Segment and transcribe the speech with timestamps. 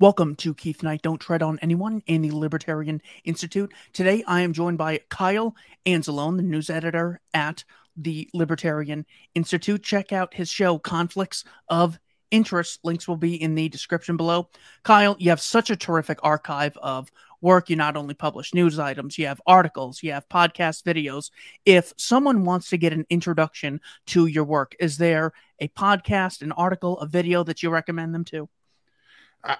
[0.00, 3.72] Welcome to Keith Knight Don't Tread on Anyone in the Libertarian Institute.
[3.92, 5.54] Today I am joined by Kyle
[5.86, 7.62] Anzalone, the news editor at
[7.96, 9.84] the Libertarian Institute.
[9.84, 12.00] Check out his show, Conflicts of
[12.32, 12.80] Interest.
[12.82, 14.48] Links will be in the description below.
[14.82, 17.08] Kyle, you have such a terrific archive of
[17.40, 17.70] work.
[17.70, 21.30] You not only publish news items, you have articles, you have podcast videos.
[21.64, 26.50] If someone wants to get an introduction to your work, is there a podcast, an
[26.50, 28.48] article, a video that you recommend them to?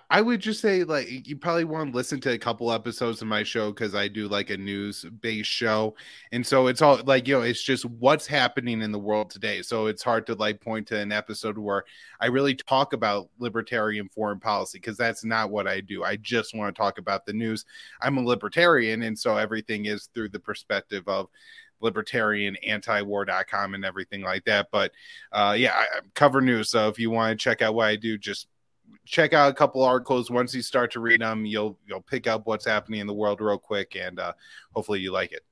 [0.09, 3.29] I would just say like you probably want to listen to a couple episodes of
[3.29, 5.95] my show because I do like a news based show,
[6.33, 9.61] and so it's all like you know it's just what's happening in the world today.
[9.61, 11.85] So it's hard to like point to an episode where
[12.21, 16.03] I really talk about libertarian foreign policy because that's not what I do.
[16.03, 17.67] I just want to talk about the news.
[18.01, 21.29] I'm a libertarian, and so everything is through the perspective of
[21.81, 24.91] libertarian anti-war.com and everything like that but
[25.33, 28.17] uh yeah I, cover news so if you want to check out what i do
[28.17, 28.47] just
[29.05, 30.31] check out a couple articles.
[30.31, 33.41] Once you start to read them, you'll you'll pick up what's happening in the world
[33.41, 34.33] real quick, and uh,
[34.75, 35.45] hopefully you like it.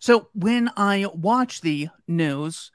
[0.00, 2.70] So when I watch the news,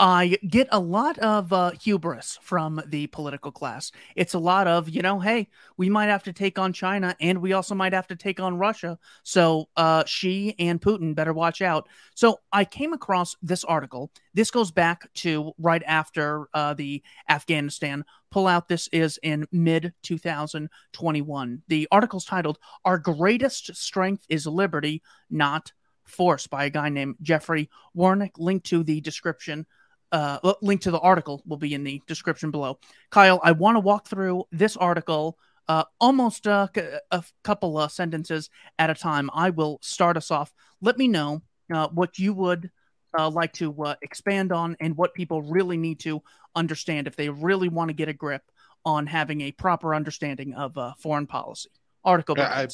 [0.00, 3.90] I get a lot of uh, hubris from the political class.
[4.14, 7.42] It's a lot of, you know, hey, we might have to take on China and
[7.42, 8.96] we also might have to take on Russia.
[9.24, 11.88] So uh, Xi and Putin better watch out.
[12.14, 14.12] So I came across this article.
[14.34, 18.68] This goes back to right after uh, the Afghanistan pullout.
[18.68, 21.62] This is in mid 2021.
[21.66, 25.72] The article's titled, Our Greatest Strength is Liberty, Not
[26.04, 28.38] Force, by a guy named Jeffrey Warnick.
[28.38, 29.66] linked to the description
[30.12, 32.78] uh, link to the article will be in the description below.
[33.10, 36.70] Kyle, I want to walk through this article uh, almost a,
[37.10, 38.48] a couple of sentences
[38.78, 39.30] at a time.
[39.34, 40.52] I will start us off.
[40.80, 41.42] Let me know
[41.72, 42.70] uh, what you would
[43.18, 46.22] uh, like to uh, expand on and what people really need to
[46.54, 48.42] understand if they really want to get a grip
[48.84, 51.70] on having a proper understanding of uh, foreign policy.
[52.04, 52.40] Article.
[52.40, 52.68] I,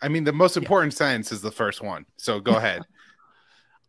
[0.00, 0.98] I, mean, the most important yeah.
[0.98, 2.06] sentence is the first one.
[2.16, 2.82] So go ahead.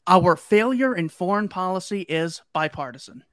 [0.09, 3.23] Our failure in foreign policy is bipartisan.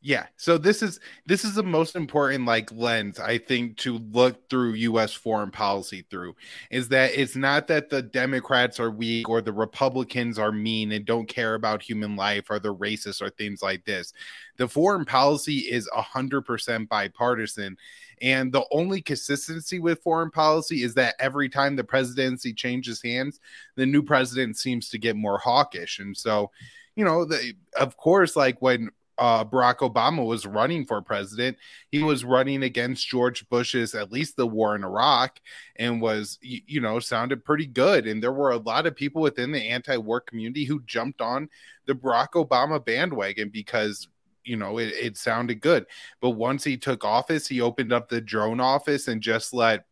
[0.00, 0.26] Yeah.
[0.36, 4.74] So this is this is the most important like lens I think to look through
[4.74, 6.36] US foreign policy through
[6.70, 11.04] is that it's not that the Democrats are weak or the Republicans are mean and
[11.04, 14.12] don't care about human life or they're racist or things like this.
[14.56, 17.76] The foreign policy is 100% bipartisan
[18.22, 23.40] and the only consistency with foreign policy is that every time the presidency changes hands,
[23.76, 25.98] the new president seems to get more hawkish.
[25.98, 26.50] And so,
[26.96, 31.58] you know, the, of course, like when uh, Barack Obama was running for president,
[31.90, 35.40] he was running against George Bush's at least the war in Iraq
[35.76, 38.06] and was, you, you know, sounded pretty good.
[38.06, 41.48] And there were a lot of people within the anti war community who jumped on
[41.86, 44.08] the Barack Obama bandwagon because
[44.44, 45.86] you know it, it sounded good
[46.20, 49.84] but once he took office he opened up the drone office and just let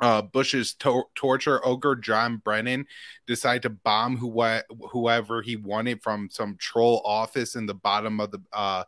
[0.00, 2.86] uh, Bush's to- torture ogre John Brennan
[3.26, 4.60] decide to bomb who
[4.90, 8.84] whoever he wanted from some troll office in the bottom of the uh,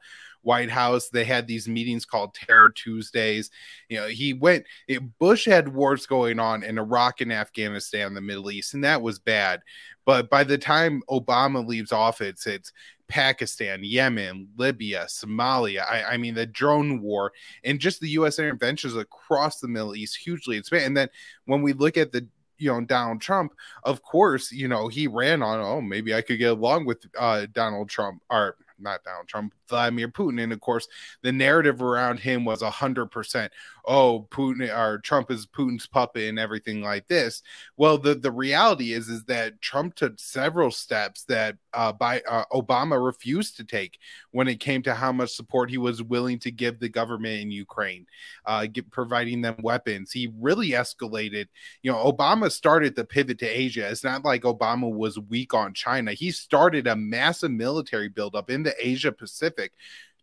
[0.46, 1.08] White House.
[1.08, 3.50] They had these meetings called Terror Tuesdays.
[3.88, 4.64] You know, he went.
[4.86, 9.02] It, Bush had wars going on in Iraq and Afghanistan, the Middle East, and that
[9.02, 9.62] was bad.
[10.06, 12.72] But by the time Obama leaves office, it's
[13.08, 15.84] Pakistan, Yemen, Libya, Somalia.
[15.84, 17.32] I, I, mean, the drone war
[17.64, 18.38] and just the U.S.
[18.38, 20.86] interventions across the Middle East hugely expand.
[20.86, 21.08] And then
[21.44, 22.26] when we look at the
[22.58, 23.52] you know Donald Trump,
[23.84, 25.60] of course, you know he ran on.
[25.60, 30.08] Oh, maybe I could get along with uh, Donald Trump or not Donald Trump, Vladimir
[30.08, 30.42] Putin.
[30.42, 30.88] And of course,
[31.22, 33.52] the narrative around him was a hundred percent,
[33.84, 37.42] oh, Putin or Trump is Putin's puppet and everything like this.
[37.76, 42.44] Well, the, the reality is, is that Trump took several steps that uh, by uh,
[42.52, 43.98] Obama refused to take
[44.30, 47.50] when it came to how much support he was willing to give the government in
[47.50, 48.06] Ukraine,
[48.46, 50.10] uh, get, providing them weapons.
[50.10, 51.46] He really escalated.
[51.82, 53.88] You know, Obama started the pivot to Asia.
[53.88, 56.12] It's not like Obama was weak on China.
[56.12, 59.72] He started a massive military buildup in the Asia Pacific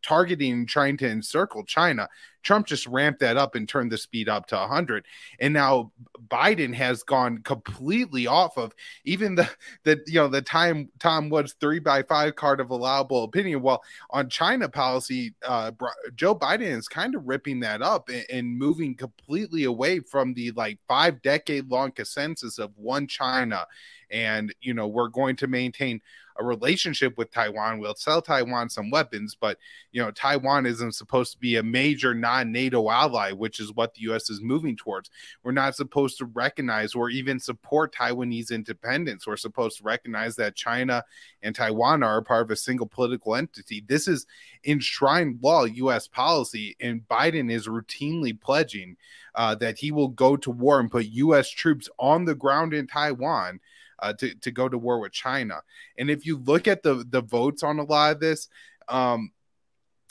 [0.03, 2.07] targeting trying to encircle China.
[2.43, 5.05] Trump just ramped that up and turned the speed up to 100.
[5.39, 5.91] And now
[6.27, 8.73] Biden has gone completely off of
[9.05, 9.49] even the
[9.83, 13.61] the you know the time Tom Woods 3 by 5 card of allowable opinion.
[13.61, 15.71] Well, on China policy, uh,
[16.15, 20.51] Joe Biden is kind of ripping that up and, and moving completely away from the
[20.51, 23.65] like 5 decade long consensus of one China
[24.13, 25.99] and you know we're going to maintain
[26.37, 27.79] a relationship with Taiwan.
[27.79, 29.57] We'll sell Taiwan some weapons, but
[29.91, 34.01] you know, Taiwan isn't supposed to be a major non-NATO ally, which is what the
[34.01, 34.29] U.S.
[34.29, 35.09] is moving towards.
[35.43, 39.27] We're not supposed to recognize or even support Taiwanese independence.
[39.27, 41.03] We're supposed to recognize that China
[41.41, 43.83] and Taiwan are part of a single political entity.
[43.87, 44.25] This is
[44.65, 46.07] enshrined law U.S.
[46.07, 48.97] policy, and Biden is routinely pledging
[49.35, 51.49] uh, that he will go to war and put U.S.
[51.49, 53.59] troops on the ground in Taiwan.
[54.03, 55.61] Uh, to, to go to war with China.
[55.97, 58.49] And if you look at the the votes on a lot of this,
[58.89, 59.31] um,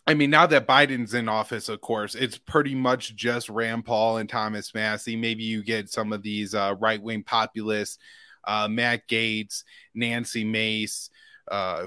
[0.07, 4.17] I mean, now that Biden's in office, of course, it's pretty much just Rand Paul
[4.17, 5.15] and Thomas Massie.
[5.15, 7.99] Maybe you get some of these uh, right wing populists,
[8.45, 9.63] uh, Matt Gaetz,
[9.95, 11.11] Nancy Mace,
[11.51, 11.87] uh,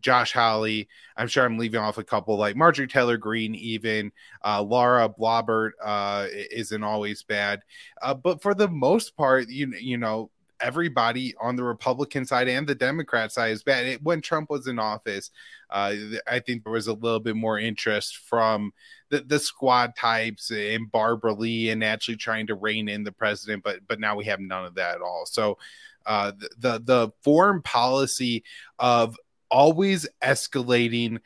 [0.00, 0.88] Josh Hawley.
[1.16, 4.10] I'm sure I'm leaving off a couple like Marjorie Taylor Greene, even
[4.42, 7.60] uh, Laura Boebert uh, isn't always bad.
[8.00, 10.30] Uh, but for the most part, you you know,
[10.60, 13.86] everybody on the Republican side and the Democrat side is bad.
[13.86, 15.30] It, when Trump was in office,
[15.70, 15.94] uh,
[16.26, 18.72] I think there was a little bit more interest from
[19.10, 23.62] the, the squad types and Barbara Lee and actually trying to rein in the president,
[23.64, 25.26] but but now we have none of that at all.
[25.26, 25.58] So
[26.06, 28.44] uh, the, the the foreign policy
[28.78, 29.16] of
[29.50, 31.18] always escalating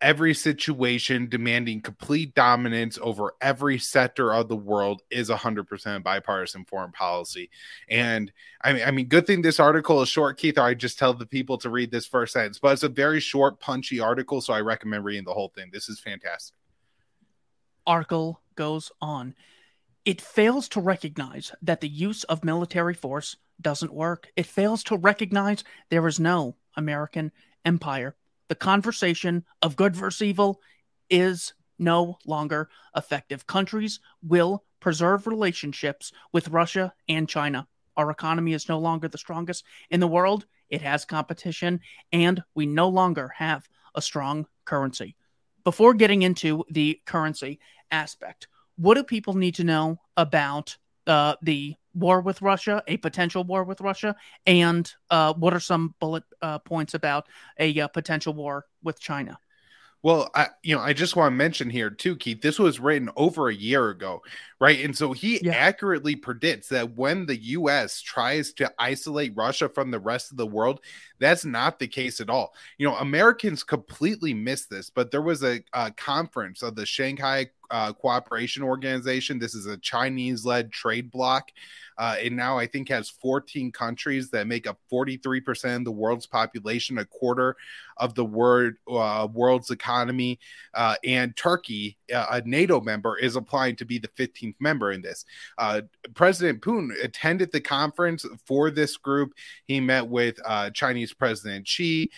[0.00, 6.92] every situation demanding complete dominance over every sector of the world is 100% bipartisan foreign
[6.92, 7.48] policy.
[7.88, 8.30] And
[8.62, 11.26] I mean, I mean good thing this article is short keith i just tell the
[11.26, 14.60] people to read this first sentence but it's a very short punchy article so i
[14.60, 15.70] recommend reading the whole thing.
[15.72, 16.56] This is fantastic.
[17.86, 19.34] Article goes on.
[20.04, 24.28] It fails to recognize that the use of military force doesn't work.
[24.36, 27.32] It fails to recognize there is no american
[27.64, 28.14] empire
[28.48, 30.60] the conversation of good versus evil
[31.10, 33.46] is no longer effective.
[33.46, 37.66] Countries will preserve relationships with Russia and China.
[37.96, 40.46] Our economy is no longer the strongest in the world.
[40.68, 41.80] It has competition,
[42.12, 45.16] and we no longer have a strong currency.
[45.64, 47.58] Before getting into the currency
[47.90, 50.76] aspect, what do people need to know about
[51.06, 54.14] uh, the war with Russia, a potential war with Russia,
[54.46, 57.26] and uh, what are some bullet uh, points about
[57.58, 59.38] a uh, potential war with China?
[60.06, 62.40] Well, I you know, I just want to mention here too, Keith.
[62.40, 64.22] This was written over a year ago,
[64.60, 64.84] right?
[64.84, 65.52] And so he yeah.
[65.52, 70.46] accurately predicts that when the US tries to isolate Russia from the rest of the
[70.46, 70.80] world,
[71.18, 72.54] that's not the case at all.
[72.78, 77.50] You know, Americans completely missed this, but there was a, a conference of the Shanghai
[77.70, 79.38] uh, Cooperation Organization.
[79.38, 81.50] This is a Chinese led trade bloc
[81.98, 86.26] uh, it now, I think, has 14 countries that make up 43% of the world's
[86.26, 87.56] population, a quarter
[87.96, 90.38] of the word, uh, world's economy.
[90.74, 95.00] Uh, and Turkey, uh, a NATO member, is applying to be the 15th member in
[95.00, 95.24] this.
[95.56, 95.82] Uh,
[96.14, 99.32] President Putin attended the conference for this group.
[99.66, 100.38] He met with
[100.74, 102.10] Chinese President Xi,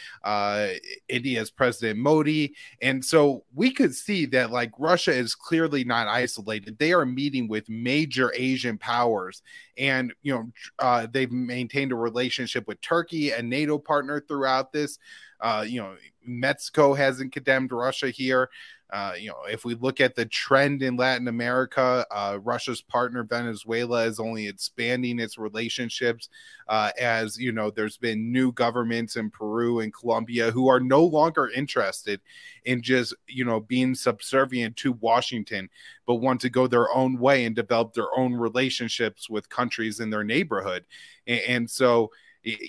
[1.08, 2.54] India's President Modi.
[2.82, 6.78] And so we could see that, like, Russia is clearly not isolated.
[6.78, 9.42] They are meeting with major Asian powers
[9.78, 14.98] and you know uh, they've maintained a relationship with Turkey, a NATO partner throughout this.
[15.40, 15.94] Uh, you know,
[16.26, 18.50] Mexico hasn't condemned Russia here.
[18.90, 23.22] Uh, you know, if we look at the trend in Latin America, uh, Russia's partner
[23.22, 26.30] Venezuela is only expanding its relationships.
[26.68, 31.04] Uh, as you know, there's been new governments in Peru and Colombia who are no
[31.04, 32.20] longer interested
[32.64, 35.68] in just you know being subservient to Washington,
[36.06, 40.08] but want to go their own way and develop their own relationships with countries in
[40.08, 40.84] their neighborhood.
[41.26, 42.10] and, and so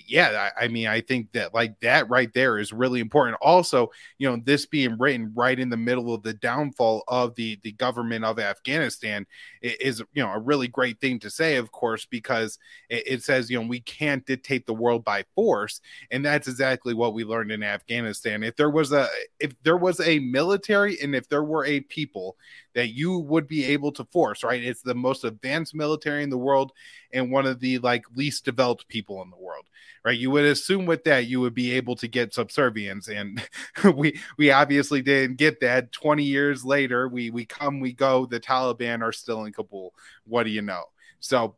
[0.06, 3.38] yeah, I, I, mean, I think that like that right there is really important.
[3.40, 7.58] Also, you know, this being written right in the middle of the downfall of the
[7.62, 9.26] the government of Afghanistan
[9.62, 13.50] is you know a really great thing to say, of course, because it, it says
[13.50, 17.52] you know we can't dictate the world by force, and that's exactly what we learned
[17.52, 18.42] in Afghanistan.
[18.42, 22.36] If there was a if there was a military and if there were a people
[22.74, 24.62] that you would be able to force, right?
[24.62, 26.72] It's the most advanced military in the world
[27.12, 29.66] and one of the like least developed people in the world,
[30.04, 30.18] right?
[30.18, 33.42] You would assume with that you would be able to get subservience, and
[33.94, 35.92] we we obviously didn't get that.
[35.92, 38.26] Twenty years later, we we come, we go.
[38.26, 39.94] The Taliban are still in Kabul.
[40.24, 40.84] What do you know?
[41.20, 41.56] So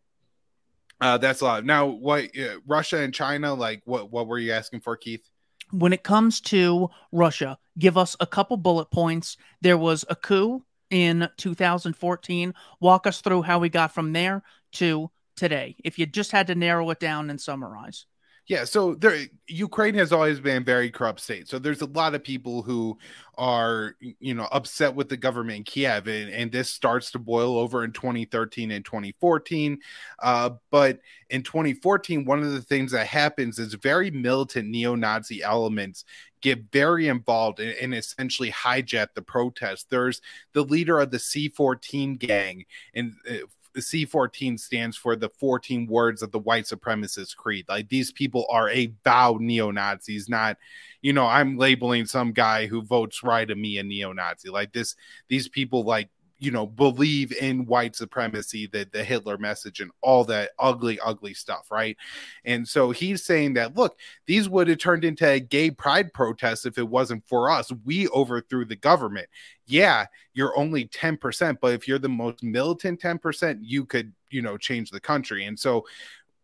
[1.01, 1.65] uh, that's a lot.
[1.65, 3.83] Now, what uh, Russia and China like?
[3.85, 5.29] What what were you asking for, Keith?
[5.71, 9.37] When it comes to Russia, give us a couple bullet points.
[9.63, 12.55] There was a coup in 2014.
[12.79, 16.55] Walk us through how we got from there to today, if you just had to
[16.55, 18.07] narrow it down and summarize.
[18.49, 21.49] Yeah, so there Ukraine has always been a very corrupt state.
[21.49, 22.99] So there's a lot of people who
[23.39, 27.57] are you know upset with the government in Kiev and, and this starts to boil
[27.57, 29.79] over in 2013 and 2014
[30.23, 30.99] uh, but
[31.31, 36.05] in 2014 one of the things that happens is very militant neo-Nazi elements
[36.43, 40.21] get very involved and, and essentially hijack the protest there's
[40.53, 43.37] the leader of the C14 gang and uh,
[43.81, 47.67] C14 stands for the 14 words of the white supremacist creed.
[47.69, 50.59] Like these people are a vow neo Nazis, not,
[51.01, 54.51] you know, I'm labeling some guy who votes right of me a neo Nazi.
[54.51, 54.95] Like this,
[55.29, 56.11] these people like
[56.43, 61.33] you know believe in white supremacy the, the hitler message and all that ugly ugly
[61.35, 61.97] stuff right?
[62.45, 66.67] And so he's saying that look these would have turned into a gay pride protest
[66.67, 67.71] if it wasn't for us.
[67.85, 69.29] We overthrew the government.
[69.67, 74.57] Yeah you're only 10% but if you're the most militant 10% you could you know
[74.57, 75.45] change the country.
[75.45, 75.85] And so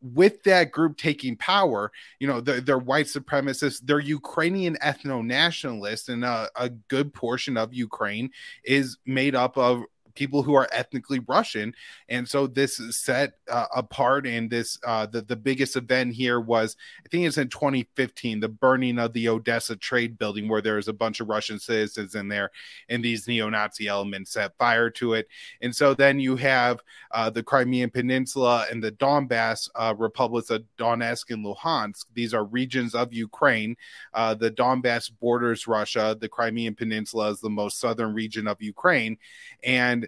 [0.00, 6.08] with that group taking power, you know, they're, they're white supremacists, they're Ukrainian ethno nationalists,
[6.08, 8.30] and a, a, good portion of Ukraine
[8.64, 9.82] is made up of
[10.18, 11.72] people who are ethnically Russian.
[12.08, 14.26] And so this set uh, apart.
[14.26, 18.48] And this, uh, the, the biggest event here was, I think it's in 2015, the
[18.48, 22.50] burning of the Odessa trade building, where there's a bunch of Russian citizens in there,
[22.88, 25.28] and these neo Nazi elements set fire to it.
[25.62, 26.80] And so then you have
[27.12, 32.06] uh, the Crimean Peninsula and the Donbass uh, republics of Donetsk and Luhansk.
[32.14, 33.76] These are regions of Ukraine.
[34.12, 36.16] Uh, the Donbass borders Russia.
[36.20, 39.16] The Crimean Peninsula is the most southern region of Ukraine.
[39.62, 40.07] And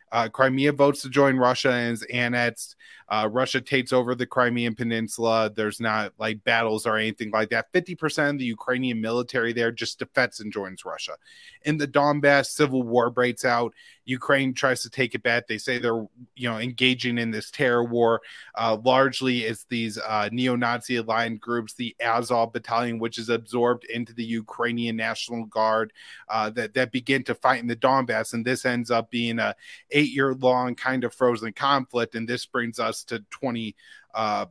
[0.11, 2.75] uh, Crimea votes to join Russia and is annexed.
[3.11, 5.51] Uh, Russia takes over the Crimean Peninsula.
[5.53, 7.71] There's not like battles or anything like that.
[7.73, 11.17] 50% of the Ukrainian military there just defects and joins Russia.
[11.63, 13.73] In the Donbass, civil war breaks out.
[14.05, 15.47] Ukraine tries to take it back.
[15.47, 18.21] They say they're, you know, engaging in this terror war.
[18.55, 24.13] Uh, largely, it's these uh, neo-Nazi aligned groups, the Azov Battalion, which is absorbed into
[24.13, 25.93] the Ukrainian National Guard,
[26.29, 28.33] uh, that that begin to fight in the Donbass.
[28.33, 29.55] And this ends up being a
[30.01, 32.15] eight-year-long kind of frozen conflict.
[32.15, 33.75] And this brings us to 20
[34.13, 34.45] uh,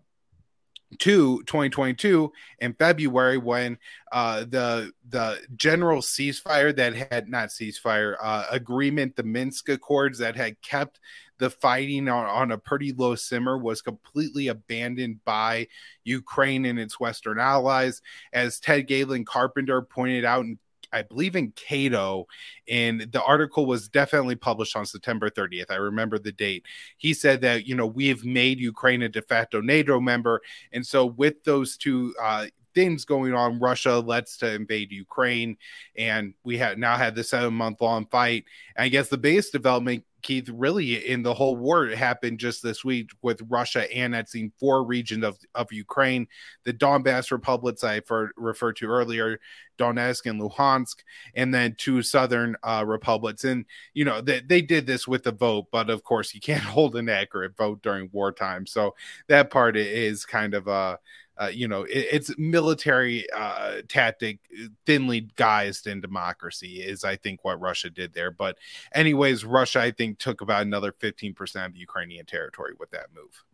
[0.98, 3.78] to 2022 in February when
[4.10, 10.36] uh, the the general ceasefire that had not ceasefire uh, agreement, the Minsk Accords that
[10.36, 10.98] had kept
[11.38, 15.68] the fighting on, on a pretty low simmer was completely abandoned by
[16.04, 18.02] Ukraine and its Western allies.
[18.32, 20.58] As Ted Galen Carpenter pointed out in
[20.92, 22.26] I believe in Cato,
[22.68, 25.70] and the article was definitely published on September 30th.
[25.70, 26.64] I remember the date.
[26.96, 30.40] He said that you know we have made Ukraine a de facto NATO member,
[30.72, 33.58] and so with those two uh, things going on.
[33.58, 35.56] Russia lets to invade Ukraine,
[35.96, 38.44] and we have now had the seven month long fight.
[38.76, 42.84] And I guess the biggest development Keith, really in the whole war happened just this
[42.84, 46.28] week with Russia annexing four regions of, of Ukraine,
[46.64, 49.40] the Donbass republics I refer, referred to earlier,
[49.78, 50.96] Donetsk and Luhansk,
[51.34, 53.44] and then two southern uh, republics.
[53.44, 56.62] And, you know, they, they did this with the vote, but of course, you can't
[56.62, 58.66] hold an accurate vote during wartime.
[58.66, 58.94] So
[59.28, 60.98] that part is kind of a.
[61.40, 64.40] Uh, you know, it, it's military uh, tactic,
[64.84, 68.30] thinly guised in democracy, is I think what Russia did there.
[68.30, 68.58] But,
[68.94, 73.44] anyways, Russia, I think, took about another 15% of Ukrainian territory with that move.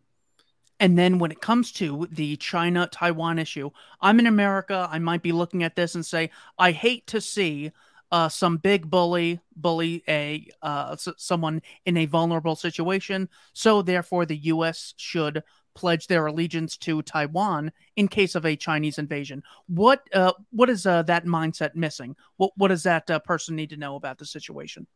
[0.79, 4.87] And then when it comes to the China Taiwan issue, I'm in America.
[4.91, 6.29] I might be looking at this and say,
[6.59, 7.71] I hate to see
[8.11, 13.27] uh, some big bully bully a uh, s- someone in a vulnerable situation.
[13.53, 14.93] So therefore, the U.S.
[14.97, 15.43] should
[15.77, 19.43] pledge their allegiance to Taiwan in case of a Chinese invasion.
[19.67, 22.15] What uh, what is uh, that mindset missing?
[22.37, 24.87] What what does that uh, person need to know about the situation?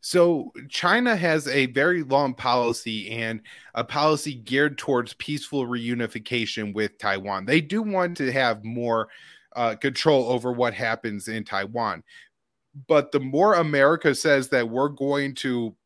[0.00, 3.40] So, China has a very long policy and
[3.74, 7.44] a policy geared towards peaceful reunification with Taiwan.
[7.44, 9.08] They do want to have more
[9.54, 12.02] uh, control over what happens in Taiwan.
[12.88, 15.76] But the more America says that we're going to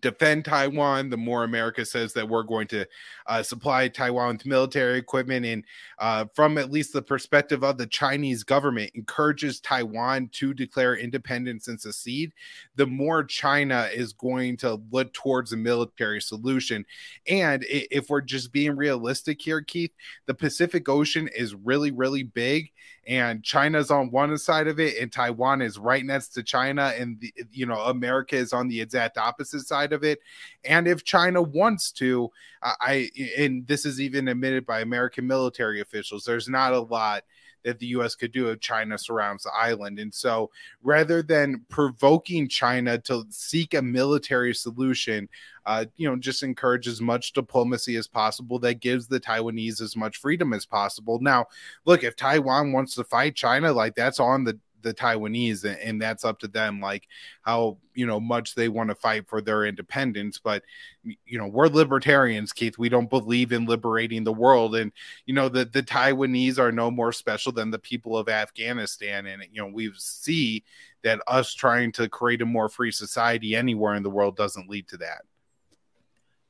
[0.00, 2.86] defend Taiwan, the more America says that we're going to
[3.26, 5.46] uh, supply Taiwan with military equipment.
[5.46, 5.64] And
[5.98, 11.68] uh, from at least the perspective of the Chinese government, encourages Taiwan to declare independence
[11.68, 12.32] and secede,
[12.76, 16.84] the more China is going to look towards a military solution.
[17.26, 19.92] And if we're just being realistic here, Keith,
[20.26, 22.70] the Pacific Ocean is really, really big
[23.06, 27.20] and China's on one side of it, and Taiwan is right next to China, and
[27.20, 30.20] the, you know America is on the exact opposite side of it.
[30.64, 32.30] And if China wants to,
[32.62, 37.24] I and this is even admitted by American military officials, there's not a lot
[37.64, 39.98] that the US could do if China surrounds the island.
[39.98, 40.50] And so
[40.82, 45.28] rather than provoking China to seek a military solution,
[45.66, 49.96] uh, you know, just encourage as much diplomacy as possible that gives the Taiwanese as
[49.96, 51.18] much freedom as possible.
[51.20, 51.46] Now,
[51.86, 56.24] look, if Taiwan wants to fight China, like that's on the the Taiwanese, and that's
[56.24, 57.08] up to them, like
[57.42, 60.38] how you know much they want to fight for their independence.
[60.38, 60.62] But
[61.02, 62.78] you know, we're libertarians, Keith.
[62.78, 64.92] We don't believe in liberating the world, and
[65.26, 69.42] you know, the the Taiwanese are no more special than the people of Afghanistan, and
[69.50, 70.62] you know, we see
[71.02, 74.88] that us trying to create a more free society anywhere in the world doesn't lead
[74.88, 75.22] to that.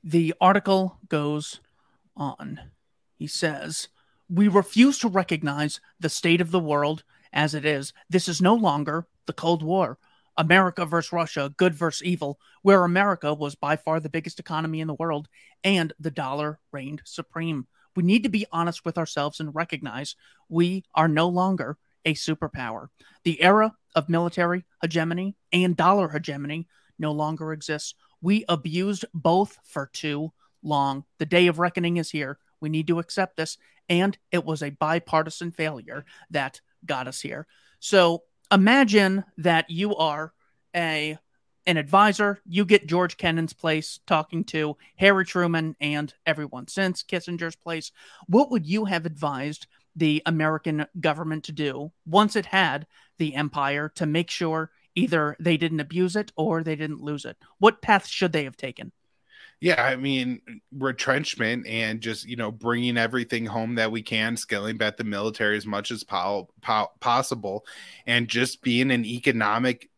[0.02, 1.60] The article goes
[2.16, 2.60] on.
[3.16, 3.88] He says,
[4.28, 7.92] We refuse to recognize the state of the world as it is.
[8.08, 9.98] This is no longer the Cold War.
[10.36, 14.88] America versus Russia, good versus evil, where America was by far the biggest economy in
[14.88, 15.28] the world
[15.62, 17.66] and the dollar reigned supreme.
[17.94, 20.16] We need to be honest with ourselves and recognize
[20.48, 22.88] we are no longer a superpower.
[23.22, 26.66] The era of military hegemony and dollar hegemony
[26.98, 27.94] no longer exists.
[28.20, 31.04] We abused both for too long.
[31.18, 32.38] The day of reckoning is here.
[32.60, 33.56] We need to accept this.
[33.88, 37.46] And it was a bipartisan failure that got us here.
[37.78, 40.32] So imagine that you are
[40.74, 41.18] a
[41.66, 42.40] an advisor.
[42.46, 47.90] You get George Kennan's place talking to Harry Truman and everyone since Kissinger's place.
[48.26, 52.86] What would you have advised the American government to do once it had
[53.18, 57.38] the empire to make sure either they didn't abuse it or they didn't lose it?
[57.58, 58.92] What path should they have taken?
[59.60, 60.40] Yeah, I mean
[60.72, 65.56] retrenchment and just you know bringing everything home that we can, scaling back the military
[65.56, 67.64] as much as po- po- possible,
[68.06, 69.88] and just being an economic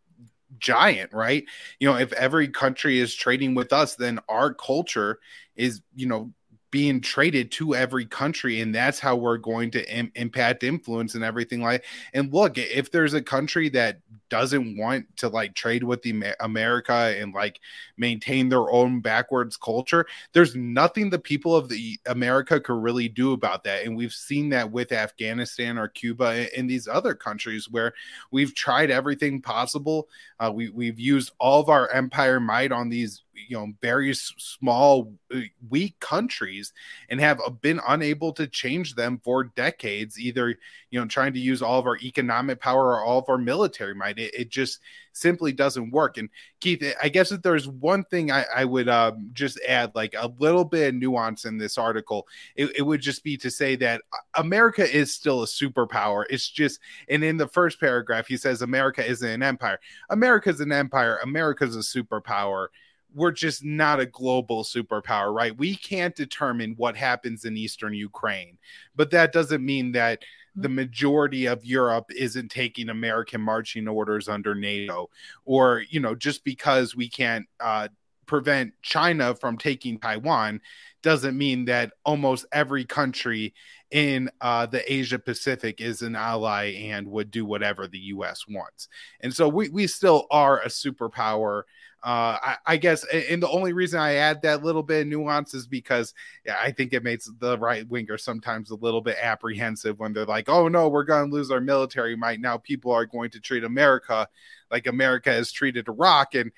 [0.58, 1.44] giant, right?
[1.80, 5.20] You know, if every country is trading with us, then our culture
[5.56, 6.32] is you know
[6.70, 11.22] being traded to every country and that's how we're going to Im- impact influence and
[11.22, 16.02] everything like and look if there's a country that doesn't want to like trade with
[16.02, 17.60] the America and like
[17.96, 23.32] maintain their own backwards culture there's nothing the people of the America could really do
[23.32, 27.94] about that and we've seen that with Afghanistan or Cuba and these other countries where
[28.32, 30.08] we've tried everything possible
[30.40, 35.12] uh, we, we've used all of our empire might on these you know very small
[35.34, 36.72] uh, weak countries
[37.08, 40.56] and have been unable to change them for decades either
[40.90, 43.94] you know trying to use all of our economic power or all of our military
[43.94, 44.80] might it, it just
[45.12, 46.18] simply doesn't work.
[46.18, 46.28] And
[46.60, 50.32] keith i guess if there's one thing i, I would um, just add like a
[50.38, 54.02] little bit of nuance in this article it, it would just be to say that
[54.12, 56.24] uh, america is still a superpower.
[56.30, 59.78] It's just and in the first paragraph he says america isn't an empire.
[60.10, 61.18] America's an empire.
[61.22, 62.68] America's a superpower
[63.16, 65.56] we're just not a global superpower, right?
[65.56, 68.58] We can't determine what happens in eastern Ukraine,
[68.94, 70.22] but that doesn't mean that
[70.54, 75.08] the majority of Europe isn't taking American marching orders under NATO,
[75.46, 77.88] or you know, just because we can't uh,
[78.26, 80.60] prevent China from taking Taiwan
[81.02, 83.54] doesn't mean that almost every country
[83.90, 88.44] in uh, the Asia Pacific is an ally and would do whatever the U.S.
[88.48, 88.88] wants.
[89.20, 91.62] And so we we still are a superpower
[92.06, 95.54] uh, I, I, guess, and the only reason I add that little bit of nuance
[95.54, 96.14] is because
[96.44, 100.24] yeah, I think it makes the right winger sometimes a little bit apprehensive when they're
[100.24, 103.40] like, "Oh no, we're going to lose our military might." Now people are going to
[103.40, 104.28] treat America
[104.70, 106.52] like America has treated Iraq, and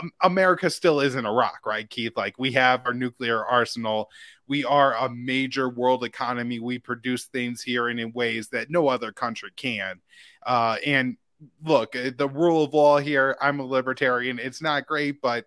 [0.00, 2.16] um, America still isn't Iraq, right, Keith?
[2.16, 4.10] Like we have our nuclear arsenal.
[4.48, 6.58] We are a major world economy.
[6.58, 10.00] We produce things here and in ways that no other country can.
[10.44, 11.16] Uh, and
[11.64, 14.38] look, uh, the rule of law here, I'm a libertarian.
[14.38, 15.44] It's not great, but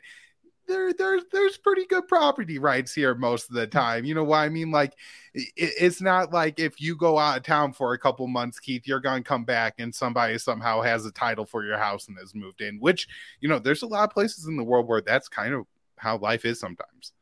[0.68, 4.06] there there's there's pretty good property rights here most of the time.
[4.06, 4.72] You know what I mean?
[4.72, 4.94] Like
[5.34, 8.88] it, it's not like if you go out of town for a couple months, Keith,
[8.88, 12.34] you're gonna come back and somebody somehow has a title for your house and has
[12.34, 12.80] moved in.
[12.80, 13.08] Which
[13.42, 15.66] you know, there's a lot of places in the world where that's kind of
[15.98, 17.14] how life is sometimes.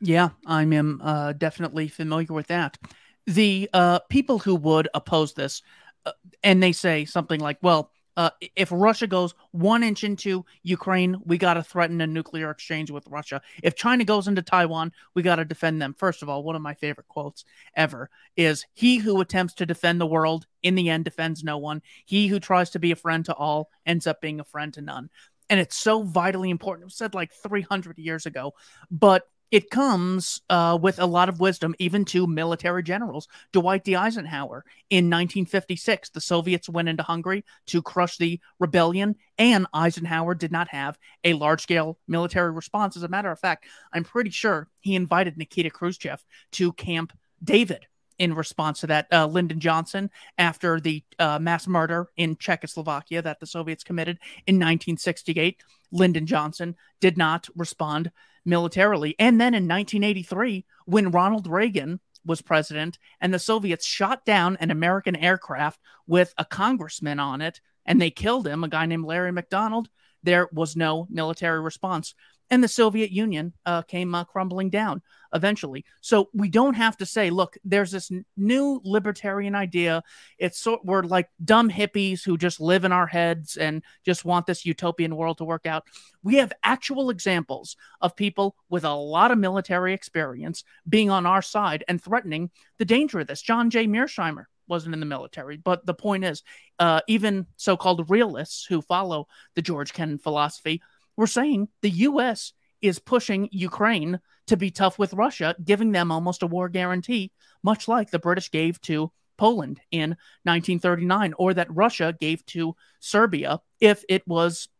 [0.00, 2.78] Yeah, I am uh, definitely familiar with that.
[3.26, 5.62] The uh, people who would oppose this
[6.06, 11.16] uh, and they say something like, well, uh, if Russia goes one inch into Ukraine,
[11.24, 13.40] we got to threaten a nuclear exchange with Russia.
[13.62, 15.94] If China goes into Taiwan, we got to defend them.
[15.96, 20.00] First of all, one of my favorite quotes ever is He who attempts to defend
[20.00, 21.82] the world in the end defends no one.
[22.04, 24.82] He who tries to be a friend to all ends up being a friend to
[24.82, 25.08] none.
[25.48, 26.82] And it's so vitally important.
[26.82, 28.54] It was said like 300 years ago.
[28.90, 33.26] But it comes uh, with a lot of wisdom, even to military generals.
[33.52, 33.96] Dwight D.
[33.96, 40.52] Eisenhower in 1956, the Soviets went into Hungary to crush the rebellion, and Eisenhower did
[40.52, 42.96] not have a large scale military response.
[42.96, 47.86] As a matter of fact, I'm pretty sure he invited Nikita Khrushchev to Camp David
[48.18, 49.06] in response to that.
[49.10, 54.56] Uh, Lyndon Johnson, after the uh, mass murder in Czechoslovakia that the Soviets committed in
[54.56, 58.12] 1968, Lyndon Johnson did not respond
[58.44, 59.14] militarily.
[59.18, 64.70] And then in 1983, when Ronald Reagan was president and the Soviets shot down an
[64.70, 69.32] American aircraft with a congressman on it and they killed him, a guy named Larry
[69.32, 69.88] McDonald,
[70.22, 72.14] there was no military response
[72.50, 75.84] and the Soviet Union uh, came uh, crumbling down eventually.
[76.00, 80.02] So we don't have to say, look, there's this n- new libertarian idea.
[80.38, 84.46] It's so we're like dumb hippies who just live in our heads and just want
[84.46, 85.84] this utopian world to work out.
[86.22, 91.42] We have actual examples of people with a lot of military experience being on our
[91.42, 93.42] side and threatening the danger of this.
[93.42, 93.86] John J.
[93.86, 95.58] Mearsheimer wasn't in the military.
[95.58, 96.42] But the point is,
[96.78, 100.80] uh, even so called realists who follow the George Kennan philosophy
[101.20, 102.54] we're saying the U.S.
[102.80, 107.30] is pushing Ukraine to be tough with Russia, giving them almost a war guarantee,
[107.62, 113.60] much like the British gave to Poland in 1939, or that Russia gave to Serbia
[113.80, 114.70] if it was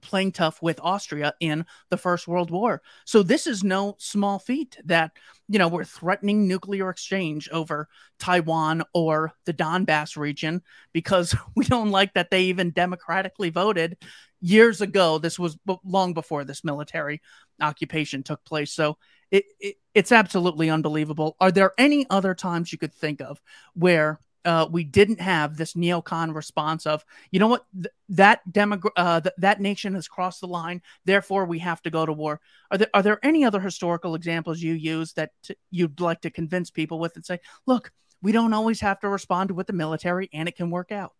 [0.00, 2.82] playing tough with Austria in the First World War.
[3.04, 5.12] So this is no small feat that,
[5.48, 11.90] you know, we're threatening nuclear exchange over Taiwan or the Donbass region because we don't
[11.90, 13.96] like that they even democratically voted
[14.40, 15.18] years ago.
[15.18, 17.20] This was long before this military
[17.60, 18.72] occupation took place.
[18.72, 18.98] So
[19.30, 21.36] it, it it's absolutely unbelievable.
[21.40, 23.40] Are there any other times you could think of
[23.74, 28.40] where uh, we didn't have this neocon response of, you know what, Th- that
[28.96, 32.40] uh, th- that nation has crossed the line, therefore we have to go to war.
[32.70, 36.30] Are there are there any other historical examples you use that t- you'd like to
[36.30, 40.30] convince people with and say, look, we don't always have to respond with the military,
[40.32, 41.12] and it can work out.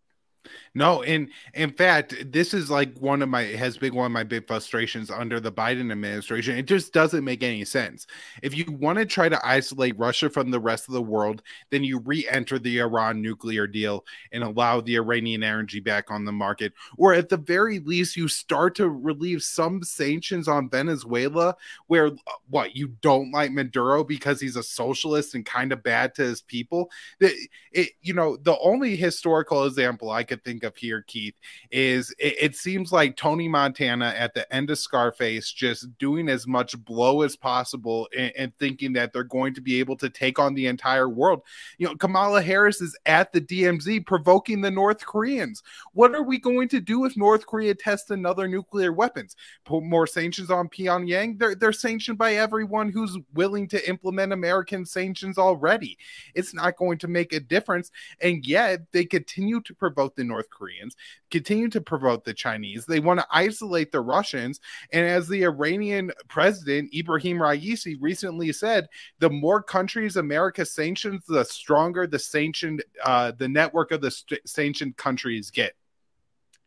[0.73, 4.23] No, and in fact, this is like one of my has been one of my
[4.23, 6.57] big frustrations under the Biden administration.
[6.57, 8.07] It just doesn't make any sense.
[8.41, 11.83] If you want to try to isolate Russia from the rest of the world, then
[11.83, 16.73] you re-enter the Iran nuclear deal and allow the Iranian energy back on the market,
[16.97, 21.55] or at the very least, you start to relieve some sanctions on Venezuela,
[21.87, 22.11] where
[22.49, 26.41] what you don't like Maduro because he's a socialist and kind of bad to his
[26.41, 26.89] people.
[27.19, 31.33] It, it you know, the only historical example I could think of here, Keith,
[31.71, 36.45] is it, it, seems like Tony Montana at the end of Scarface just doing as
[36.45, 40.37] much blow as possible and, and thinking that they're going to be able to take
[40.37, 41.41] on the entire world.
[41.79, 45.63] You know, Kamala Harris is at the DMZ provoking the North Koreans.
[45.93, 49.35] What are we going to do if North Korea tests another nuclear weapons?
[49.65, 51.39] Put more sanctions on Pyongyang?
[51.39, 55.97] They're, they're sanctioned by everyone who's willing to implement American sanctions already.
[56.35, 57.91] It's not going to make a difference.
[58.21, 60.95] And yet they continue to provoke the North Koreans,
[61.31, 62.85] continue to provoke the Chinese.
[62.85, 64.59] They want to isolate the Russians.
[64.93, 68.87] And as the Iranian president, Ibrahim Raisi, recently said,
[69.19, 74.47] the more countries America sanctions, the stronger the sanctioned, uh, the network of the st-
[74.47, 75.73] sanctioned countries get.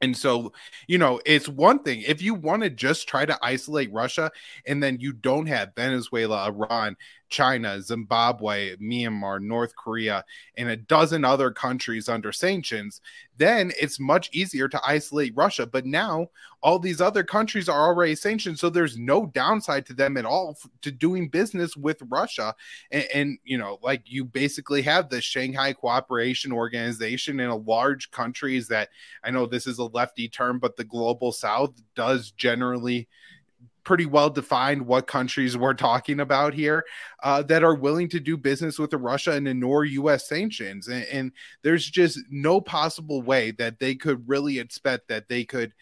[0.03, 0.53] And so,
[0.89, 4.33] you know, it's one thing if you want to just try to isolate Russia
[4.67, 6.97] and then you don't have Venezuela, Iran,
[7.33, 10.25] China, Zimbabwe, Myanmar, North Korea,
[10.57, 13.01] and a dozen other countries under sanctions,
[13.39, 15.67] then it's much easier to isolate Russia.
[15.67, 16.29] But now
[16.63, 20.59] all these other countries are already sanctioned, so there's no downside to them at all
[20.83, 22.55] to doing business with Russia.
[22.91, 28.11] And, and you know, like you basically have the Shanghai Cooperation Organization in a large
[28.11, 28.91] countries that
[29.25, 33.09] I know this is a lefty term, but the global south does generally
[33.85, 36.85] pretty well defined what countries we're talking about here
[37.23, 40.29] uh, that are willing to do business with Russia and ignore U.S.
[40.29, 40.89] sanctions.
[40.89, 45.73] And, and, there's just no possible way that they could really expect that they could,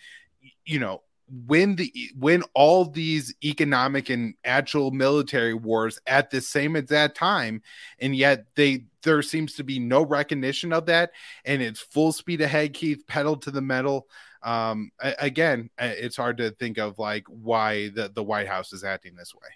[0.64, 1.02] you know,
[1.46, 7.62] win the win all these economic and actual military wars at the same exact time
[8.00, 11.12] and yet they there seems to be no recognition of that
[11.44, 14.08] and it's full speed ahead keith pedal to the metal
[14.42, 19.14] um again it's hard to think of like why the the white house is acting
[19.14, 19.48] this way.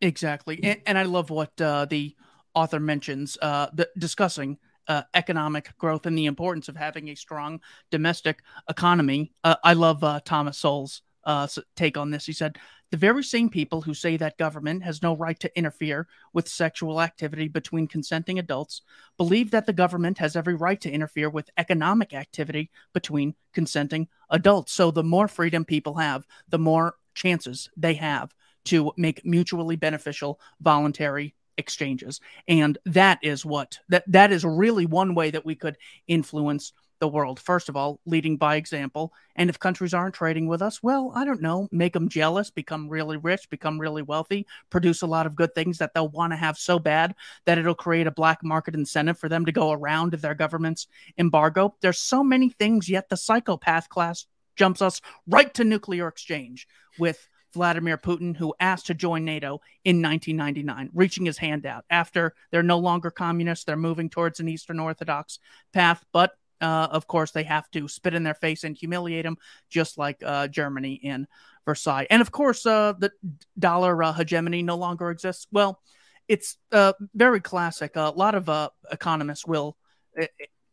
[0.00, 0.60] Exactly.
[0.62, 2.14] And, and i love what uh the
[2.54, 7.60] author mentions uh the, discussing uh, economic growth and the importance of having a strong
[7.92, 9.32] domestic economy.
[9.44, 11.46] Uh, i love uh, thomas sowell's uh,
[11.76, 12.26] take on this.
[12.26, 12.58] He said
[12.92, 17.00] the very same people who say that government has no right to interfere with sexual
[17.00, 18.82] activity between consenting adults
[19.16, 24.74] believe that the government has every right to interfere with economic activity between consenting adults.
[24.74, 28.34] So the more freedom people have, the more chances they have
[28.66, 32.20] to make mutually beneficial voluntary exchanges.
[32.46, 35.78] And that is what that that is really one way that we could
[36.08, 37.40] influence the world.
[37.40, 39.12] First of all, leading by example.
[39.34, 42.88] And if countries aren't trading with us, well, I don't know, make them jealous, become
[42.88, 46.36] really rich, become really wealthy, produce a lot of good things that they'll want to
[46.36, 50.12] have so bad that it'll create a black market incentive for them to go around
[50.12, 50.86] their government's
[51.18, 51.74] embargo.
[51.80, 56.68] There's so many things, yet the psychopath class jumps us right to nuclear exchange
[57.00, 61.84] with Vladimir Putin, who asked to join NATO in 1999, reaching his hand out.
[61.90, 65.40] After they're no longer communists, they're moving towards an Eastern Orthodox
[65.72, 66.04] path.
[66.12, 69.36] But uh, of course, they have to spit in their face and humiliate them,
[69.68, 71.26] just like uh, Germany in
[71.66, 72.06] Versailles.
[72.08, 73.10] And of course, uh, the
[73.58, 75.46] dollar uh, hegemony no longer exists.
[75.50, 75.80] Well,
[76.28, 77.96] it's uh, very classic.
[77.96, 79.76] A lot of uh, economists will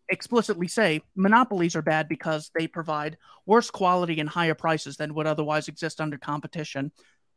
[0.10, 5.28] explicitly say monopolies are bad because they provide worse quality and higher prices than would
[5.28, 6.92] otherwise exist under competition.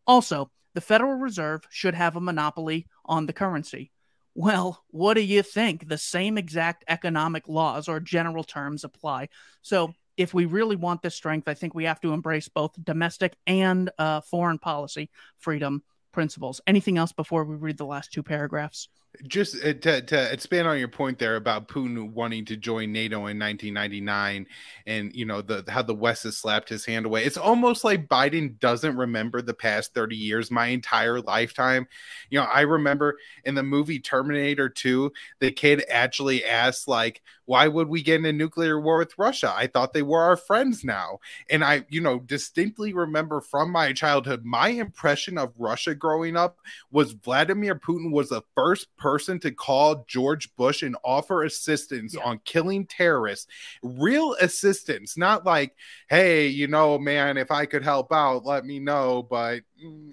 [0.06, 3.92] Also, the Federal Reserve should have a monopoly on the currency.
[4.34, 5.88] Well, what do you think?
[5.88, 9.28] The same exact economic laws or general terms apply.
[9.60, 13.34] So, if we really want this strength, I think we have to embrace both domestic
[13.46, 16.60] and uh, foreign policy freedom principles.
[16.66, 18.88] Anything else before we read the last two paragraphs?
[19.26, 23.26] Just uh, to, to expand on your point there about Putin wanting to join NATO
[23.26, 24.46] in 1999
[24.86, 27.24] and you know the how the West has slapped his hand away.
[27.24, 31.86] It's almost like Biden doesn't remember the past 30 years, my entire lifetime.
[32.30, 37.68] You know, I remember in the movie Terminator 2, the kid actually asked like, "Why
[37.68, 39.52] would we get in a nuclear war with Russia?
[39.54, 41.18] I thought they were our friends now."
[41.50, 46.58] And I, you know, distinctly remember from my childhood, my impression of Russia growing up
[46.90, 49.01] was Vladimir Putin was the first person
[49.40, 52.22] to call George Bush and offer assistance yeah.
[52.24, 53.46] on killing terrorists.
[53.82, 55.74] Real assistance, not like,
[56.08, 59.22] hey, you know, man, if I could help out, let me know.
[59.22, 59.62] But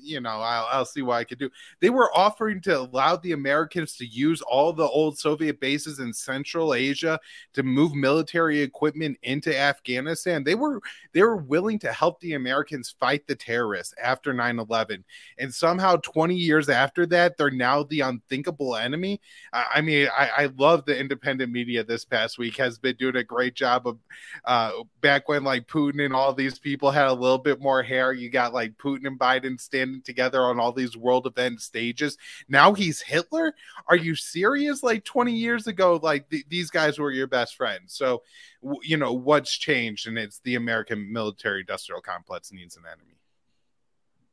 [0.01, 1.49] you know, I'll, I'll see what I could do.
[1.79, 6.13] They were offering to allow the Americans to use all the old Soviet bases in
[6.13, 7.19] Central Asia
[7.53, 10.43] to move military equipment into Afghanistan.
[10.43, 10.82] They were
[11.13, 15.03] they were willing to help the Americans fight the terrorists after 9/11.
[15.38, 19.21] And somehow 20 years after that, they're now the unthinkable enemy.
[19.53, 23.15] I, I mean, I, I, love the independent media this past week has been doing
[23.15, 23.99] a great job of
[24.45, 28.13] uh, back when like Putin and all these people had a little bit more hair.
[28.13, 32.17] You got like Putin and Biden standing together on all these world event stages.
[32.48, 33.54] Now he's Hitler.
[33.88, 34.84] Are you serious?
[34.84, 37.93] Like 20 years ago, like th- these guys were your best friends.
[37.93, 38.24] So,
[38.63, 40.08] w- you know, what's changed?
[40.08, 43.18] And it's the American military industrial complex needs an enemy.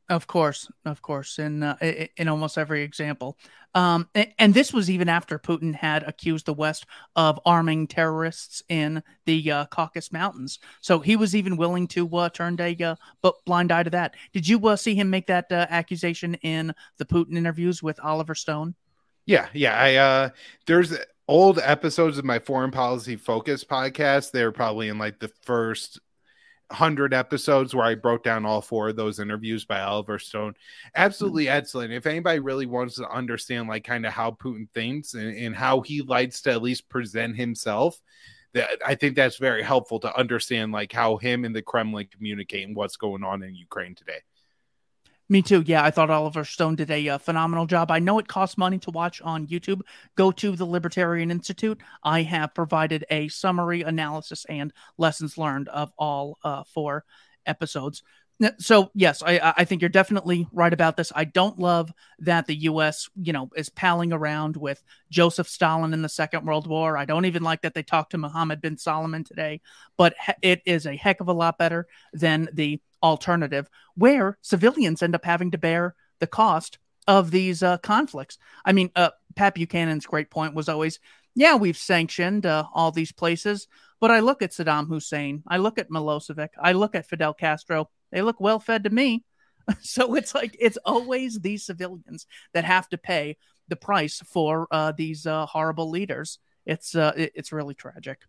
[0.09, 1.75] Of course, of course, in uh,
[2.15, 3.37] in almost every example,
[3.75, 4.07] um,
[4.39, 6.85] and this was even after Putin had accused the West
[7.17, 10.59] of arming terrorists in the uh, Caucasus Mountains.
[10.79, 14.15] So he was even willing to uh, turn a uh, blind eye to that.
[14.31, 18.33] Did you uh, see him make that uh, accusation in the Putin interviews with Oliver
[18.33, 18.75] Stone?
[19.25, 19.77] Yeah, yeah.
[19.77, 20.31] I
[20.67, 24.31] there's old episodes of my foreign policy focus podcast.
[24.31, 25.99] They're probably in like the first
[26.71, 30.55] hundred episodes where I broke down all four of those interviews by Oliver Stone.
[30.95, 31.57] Absolutely mm-hmm.
[31.57, 31.93] excellent.
[31.93, 35.81] If anybody really wants to understand like kind of how Putin thinks and, and how
[35.81, 38.01] he likes to at least present himself,
[38.53, 42.67] that I think that's very helpful to understand like how him and the Kremlin communicate
[42.67, 44.19] and what's going on in Ukraine today.
[45.29, 45.61] Me too.
[45.65, 47.91] Yeah, I thought Oliver Stone did a uh, phenomenal job.
[47.91, 49.81] I know it costs money to watch on YouTube.
[50.15, 51.81] Go to the Libertarian Institute.
[52.01, 57.03] I have provided a summary analysis and lessons learned of all uh, four
[57.45, 58.03] episodes.
[58.59, 61.11] So yes, I, I think you're definitely right about this.
[61.13, 63.09] I don't love that the U.S.
[63.19, 66.95] you know is palling around with Joseph Stalin in the Second World War.
[66.95, 69.59] I don't even like that they talked to Mohammed bin Salman today.
[69.97, 70.13] But
[70.43, 75.25] it is a heck of a lot better than the alternative where civilians end up
[75.25, 78.37] having to bear the cost of these uh, conflicts.
[78.65, 80.99] I mean, uh, Pat Buchanan's great point was always,
[81.35, 83.67] yeah, we've sanctioned uh, all these places,
[83.99, 87.89] but I look at Saddam Hussein, I look at Milosevic, I look at Fidel Castro.
[88.11, 89.23] They look well fed to me.
[89.81, 94.93] so it's like it's always these civilians that have to pay the price for uh,
[94.95, 96.39] these uh, horrible leaders.
[96.65, 98.19] It's uh, it's really tragic.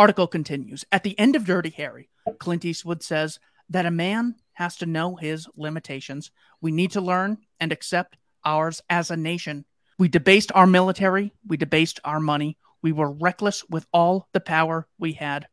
[0.00, 0.82] Article continues.
[0.90, 2.08] At the end of Dirty Harry,
[2.38, 6.30] Clint Eastwood says that a man has to know his limitations.
[6.62, 9.66] We need to learn and accept ours as a nation.
[9.98, 14.88] We debased our military, we debased our money, we were reckless with all the power
[14.98, 15.48] we had.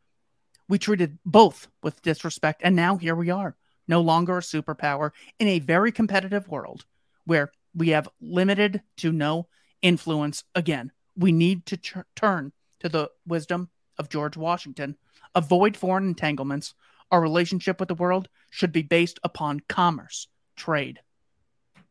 [0.69, 5.49] We treated both with disrespect, and now here we are, no longer a superpower in
[5.49, 6.85] a very competitive world
[7.25, 9.49] where we have limited to no
[9.81, 10.45] influence.
[10.55, 14.97] Again, we need to tr- turn to the wisdom of George Washington
[15.35, 16.73] avoid foreign entanglements.
[17.11, 20.99] Our relationship with the world should be based upon commerce, trade.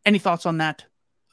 [0.05, 0.85] Any thoughts on that?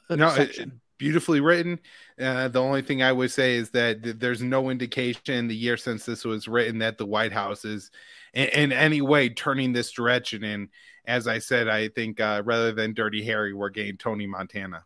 [0.08, 1.78] Uh, no, it, beautifully written.
[2.18, 5.76] Uh, the only thing I would say is that th- there's no indication the year
[5.76, 7.90] since this was written that the White House is
[8.32, 10.44] in, in any way turning this direction.
[10.44, 10.68] And
[11.04, 14.84] as I said, I think uh, rather than Dirty Harry, we're getting Tony Montana.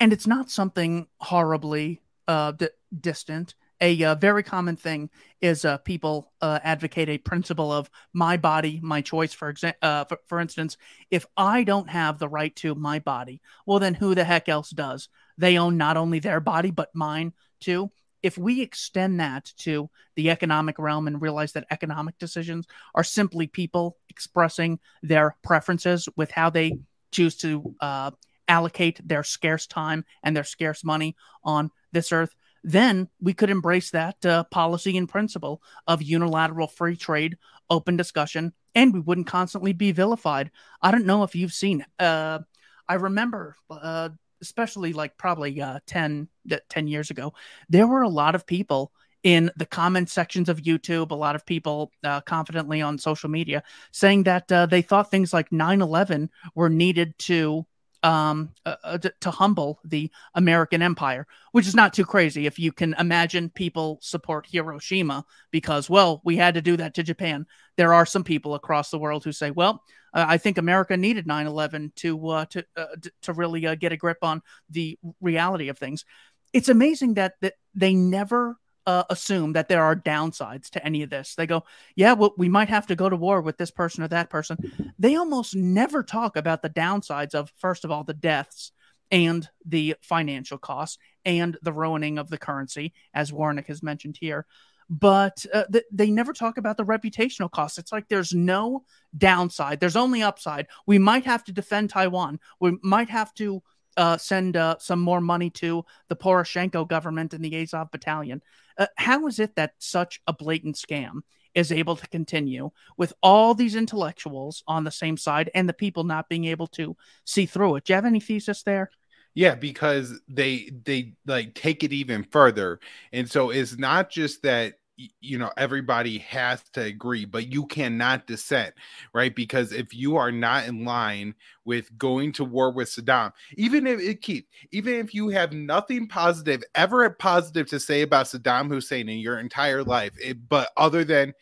[0.00, 3.54] And it's not something horribly uh, d- distant.
[3.80, 5.10] A uh, very common thing
[5.40, 9.32] is uh, people uh, advocate a principle of my body, my choice.
[9.32, 10.76] For example, uh, for, for instance,
[11.10, 14.70] if I don't have the right to my body, well, then who the heck else
[14.70, 15.08] does?
[15.36, 17.90] They own not only their body but mine too.
[18.22, 23.46] If we extend that to the economic realm and realize that economic decisions are simply
[23.46, 26.78] people expressing their preferences with how they
[27.10, 28.12] choose to uh,
[28.48, 33.90] allocate their scarce time and their scarce money on this earth, then we could embrace
[33.90, 37.36] that uh, policy and principle of unilateral free trade,
[37.68, 40.50] open discussion, and we wouldn't constantly be vilified.
[40.82, 41.84] I don't know if you've seen.
[41.98, 42.40] Uh,
[42.88, 44.08] I remember, uh,
[44.40, 46.28] especially like probably uh, 10,
[46.68, 47.34] 10 years ago,
[47.68, 51.46] there were a lot of people in the comment sections of YouTube, a lot of
[51.46, 56.30] people uh, confidently on social media saying that uh, they thought things like 9 11
[56.54, 57.66] were needed to
[58.04, 62.70] um, uh, uh, to, humble the American empire, which is not too crazy if you
[62.70, 67.46] can imagine people support Hiroshima because, well, we had to do that to Japan.
[67.78, 71.26] There are some people across the world who say, well, uh, I think America needed
[71.26, 72.86] 9 11 to, uh, to, uh,
[73.22, 76.04] to really uh, get a grip on the reality of things.
[76.52, 81.10] It's amazing that, that they never uh, assume that there are downsides to any of
[81.10, 81.34] this.
[81.34, 81.64] They go,
[81.96, 84.92] yeah, well, we might have to go to war with this person or that person.
[84.98, 88.72] They almost never talk about the downsides of, first of all, the deaths
[89.10, 94.46] and the financial costs and the ruining of the currency, as Warnick has mentioned here.
[94.90, 97.78] But uh, th- they never talk about the reputational costs.
[97.78, 98.84] It's like there's no
[99.16, 100.66] downside, there's only upside.
[100.86, 102.38] We might have to defend Taiwan.
[102.60, 103.62] We might have to
[103.96, 108.42] uh, send uh, some more money to the Poroshenko government and the Azov battalion.
[108.78, 111.20] Uh, how is it that such a blatant scam
[111.54, 116.04] is able to continue with all these intellectuals on the same side and the people
[116.04, 117.84] not being able to see through it?
[117.84, 118.90] Do you have any thesis there?
[119.34, 122.78] Yeah, because they they like take it even further.
[123.12, 124.74] And so it's not just that
[125.20, 128.74] you know everybody has to agree but you cannot dissent
[129.12, 129.34] right?
[129.34, 134.00] Because if you are not in line with going to war with saddam even if
[134.00, 138.68] eh, it keep even if you have nothing positive ever positive to say about saddam
[138.68, 141.32] hussein in your entire life it, but other than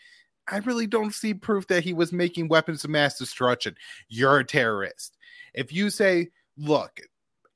[0.48, 3.74] i really don't see proof that he was making weapons of mass destruction
[4.08, 5.16] you're a terrorist.
[5.54, 7.00] If you say look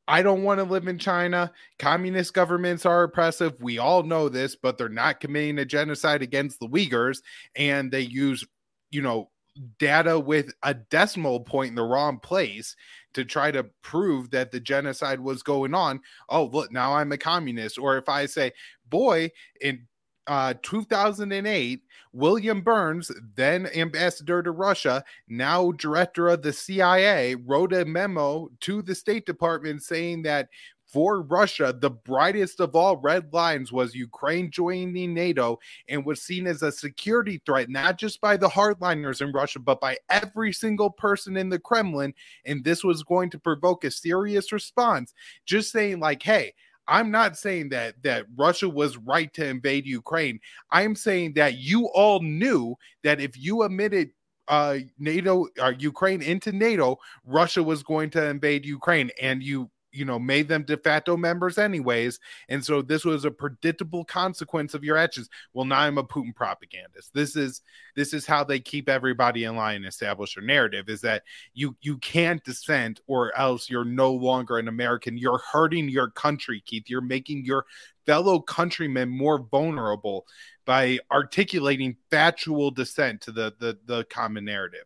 [0.08, 1.52] I don't want to live in China.
[1.78, 3.54] Communist governments are oppressive.
[3.60, 7.22] We all know this, but they're not committing a genocide against the Uyghurs.
[7.56, 8.44] And they use,
[8.90, 9.30] you know,
[9.78, 12.76] data with a decimal point in the wrong place
[13.14, 16.00] to try to prove that the genocide was going on.
[16.28, 17.78] Oh, look, now I'm a communist.
[17.78, 18.52] Or if I say,
[18.88, 19.86] boy, in
[20.26, 27.84] uh, 2008, William Burns, then ambassador to Russia, now director of the CIA, wrote a
[27.84, 30.48] memo to the State Department saying that
[30.86, 35.58] for Russia, the brightest of all red lines was Ukraine joining NATO
[35.88, 39.80] and was seen as a security threat, not just by the hardliners in Russia, but
[39.80, 42.14] by every single person in the Kremlin.
[42.44, 45.12] And this was going to provoke a serious response.
[45.44, 46.54] Just saying, like, hey,
[46.88, 50.40] I'm not saying that that Russia was right to invade Ukraine.
[50.70, 54.10] I'm saying that you all knew that if you admitted
[54.48, 59.70] uh NATO or uh, Ukraine into NATO, Russia was going to invade Ukraine and you
[59.96, 64.74] you know made them de facto members anyways and so this was a predictable consequence
[64.74, 65.28] of your actions.
[65.54, 67.12] Well now i'm a putin propagandist.
[67.14, 67.62] This is
[67.94, 71.22] this is how they keep everybody in line and establish their narrative is that
[71.54, 75.16] you you can't dissent or else you're no longer an american.
[75.16, 76.88] You're hurting your country keith.
[76.88, 77.66] You're making your
[78.06, 80.26] fellow countrymen more vulnerable
[80.64, 84.84] by articulating factual dissent to the the, the common narrative.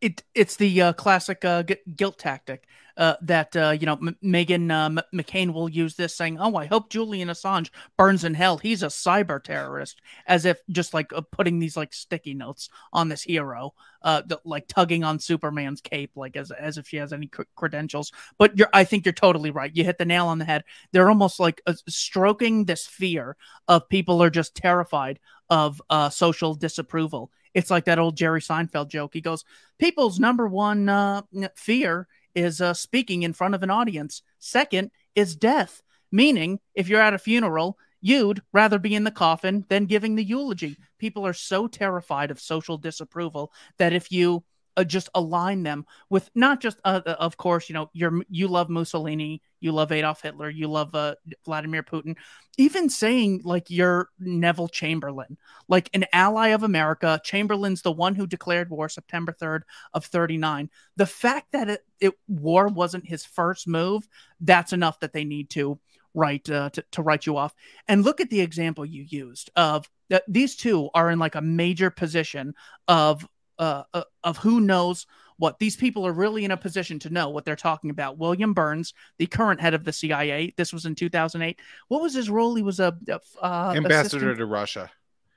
[0.00, 1.62] It it's the uh, classic uh,
[1.96, 6.14] guilt tactic uh, that uh, you know M- Meghan uh, M- McCain will use this,
[6.16, 8.58] saying, "Oh, I hope Julian Assange burns in hell.
[8.58, 13.08] He's a cyber terrorist," as if just like uh, putting these like sticky notes on
[13.08, 17.12] this hero, uh, the, like tugging on Superman's cape, like as as if she has
[17.12, 18.12] any credentials.
[18.38, 19.74] But you're, I think you're totally right.
[19.74, 20.64] You hit the nail on the head.
[20.92, 25.18] They're almost like uh, stroking this fear of people are just terrified
[25.50, 27.30] of social disapproval.
[27.54, 29.12] It's like that old Jerry Seinfeld joke.
[29.14, 29.44] He goes,
[29.78, 31.24] "People's number one
[31.56, 34.22] fear." Is uh, speaking in front of an audience.
[34.38, 39.64] Second is death, meaning if you're at a funeral, you'd rather be in the coffin
[39.68, 40.76] than giving the eulogy.
[40.98, 44.44] People are so terrified of social disapproval that if you
[44.76, 48.48] uh, just align them with not just, uh, uh of course, you know, you're, you
[48.48, 51.14] love Mussolini, you love Adolf Hitler, you love uh,
[51.46, 52.16] Vladimir Putin,
[52.58, 57.18] even saying like you're Neville Chamberlain, like an ally of America.
[57.24, 59.62] Chamberlain's the one who declared war September 3rd
[59.94, 60.68] of 39.
[60.96, 64.06] The fact that it, it war wasn't his first move,
[64.38, 65.80] that's enough that they need to
[66.12, 67.54] write uh, to, to write you off.
[67.88, 71.40] And look at the example you used of that these two are in like a
[71.40, 72.54] major position
[72.86, 73.26] of
[73.58, 75.06] uh, uh of who knows
[75.36, 78.18] what these people are really in a position to know what they're talking about.
[78.18, 81.58] William Burns, the current head of the CIA, this was in 2008.
[81.88, 82.54] What was his role?
[82.54, 82.96] He was a
[83.40, 84.38] uh, ambassador assistant?
[84.38, 84.90] to Russia.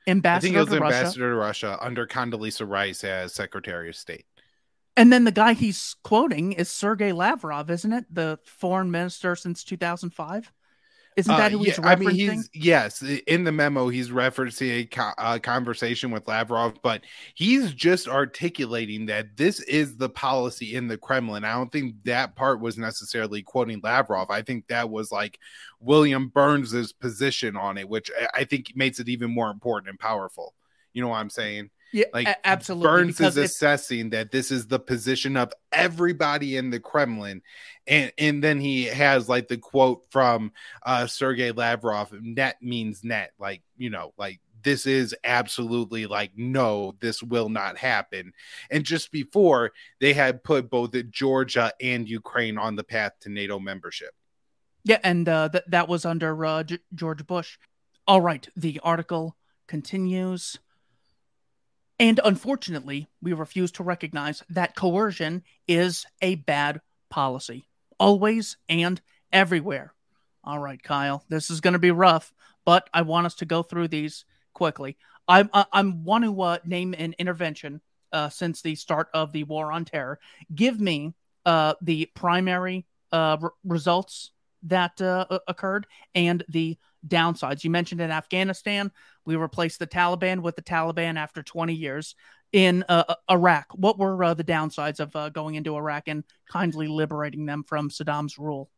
[0.08, 1.62] Ambassador I think it was to ambassador Russia.
[1.62, 4.26] to Russia under Condoleezza Rice as Secretary of State.
[4.96, 8.06] And then the guy he's quoting is Sergei Lavrov, isn't it?
[8.10, 10.52] The foreign minister since 2005.
[11.18, 11.86] Isn't that uh, who he's referencing?
[11.86, 13.02] I mean, he's yes.
[13.02, 17.02] In the memo, he's referencing a, co- a, conversation with Lavrov, but
[17.34, 21.44] he's just articulating that this is the policy in the Kremlin.
[21.44, 24.30] I don't think that part was necessarily quoting Lavrov.
[24.30, 25.40] I think that was like
[25.80, 30.54] William Burns's position on it, which I think makes it even more important and powerful.
[30.94, 31.72] You know what I'm saying?
[31.94, 32.88] Yeah, like absolutely.
[32.88, 37.42] Burns is assessing that this is the position of everybody in the Kremlin,
[37.88, 40.52] and and then he has like the quote from
[40.86, 46.94] uh Sergei Lavrov: "Nyet means nyet." Like you know, like this is absolutely like no,
[47.00, 48.34] this will not happen.
[48.70, 49.72] And just before
[50.02, 54.12] they had put both Georgia and Ukraine on the path to NATO membership.
[54.84, 57.58] Yeah, and uh, that that was under uh, G- George Bush.
[58.08, 59.36] All right, the article
[59.68, 60.60] continues.
[62.00, 67.68] And unfortunately, we refuse to recognize that coercion is a bad policy,
[68.00, 69.94] always and everywhere.
[70.44, 72.34] All right, Kyle, this is going to be rough,
[72.66, 74.98] but I want us to go through these quickly.
[75.28, 77.82] I, I, I want to uh, name an intervention
[78.14, 80.20] uh, since the start of the war on terror.
[80.54, 81.14] Give me
[81.46, 84.32] uh, the primary uh, r- results
[84.64, 86.78] that uh, occurred and the
[87.08, 87.64] downsides.
[87.64, 88.92] You mentioned in Afghanistan,
[89.26, 92.16] we replaced the Taliban with the Taliban after 20 years.
[92.54, 96.24] In uh, uh, Iraq, what were uh, the downsides of uh, going into Iraq and
[96.50, 98.70] kindly liberating them from Saddam's rule?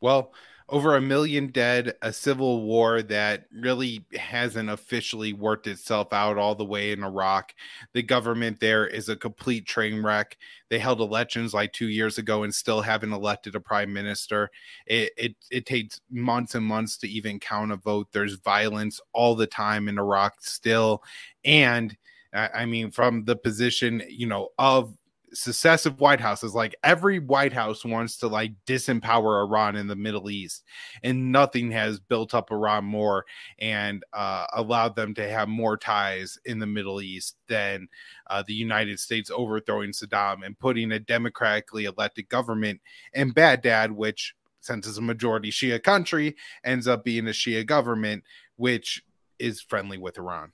[0.00, 0.32] Well,
[0.68, 6.54] over a million dead, a civil war that really hasn't officially worked itself out all
[6.54, 7.52] the way in Iraq.
[7.92, 10.36] The government there is a complete train wreck.
[10.68, 14.48] They held elections like two years ago and still haven't elected a prime minister.
[14.86, 18.06] It, it, it takes months and months to even count a vote.
[18.12, 21.02] There's violence all the time in Iraq still.
[21.44, 21.96] And
[22.32, 24.94] I mean, from the position, you know, of
[25.32, 30.30] successive White Houses, like every White House wants to like disempower Iran in the Middle
[30.30, 30.64] East,
[31.02, 33.24] and nothing has built up Iran more
[33.58, 37.88] and uh, allowed them to have more ties in the Middle East than
[38.28, 42.80] uh, the United States overthrowing Saddam and putting a democratically elected government
[43.14, 48.24] in Baghdad, which since it's a majority Shia country, ends up being a Shia government,
[48.56, 49.02] which
[49.38, 50.52] is friendly with Iran.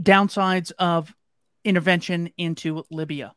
[0.00, 1.14] Downsides of
[1.64, 3.34] intervention into Libya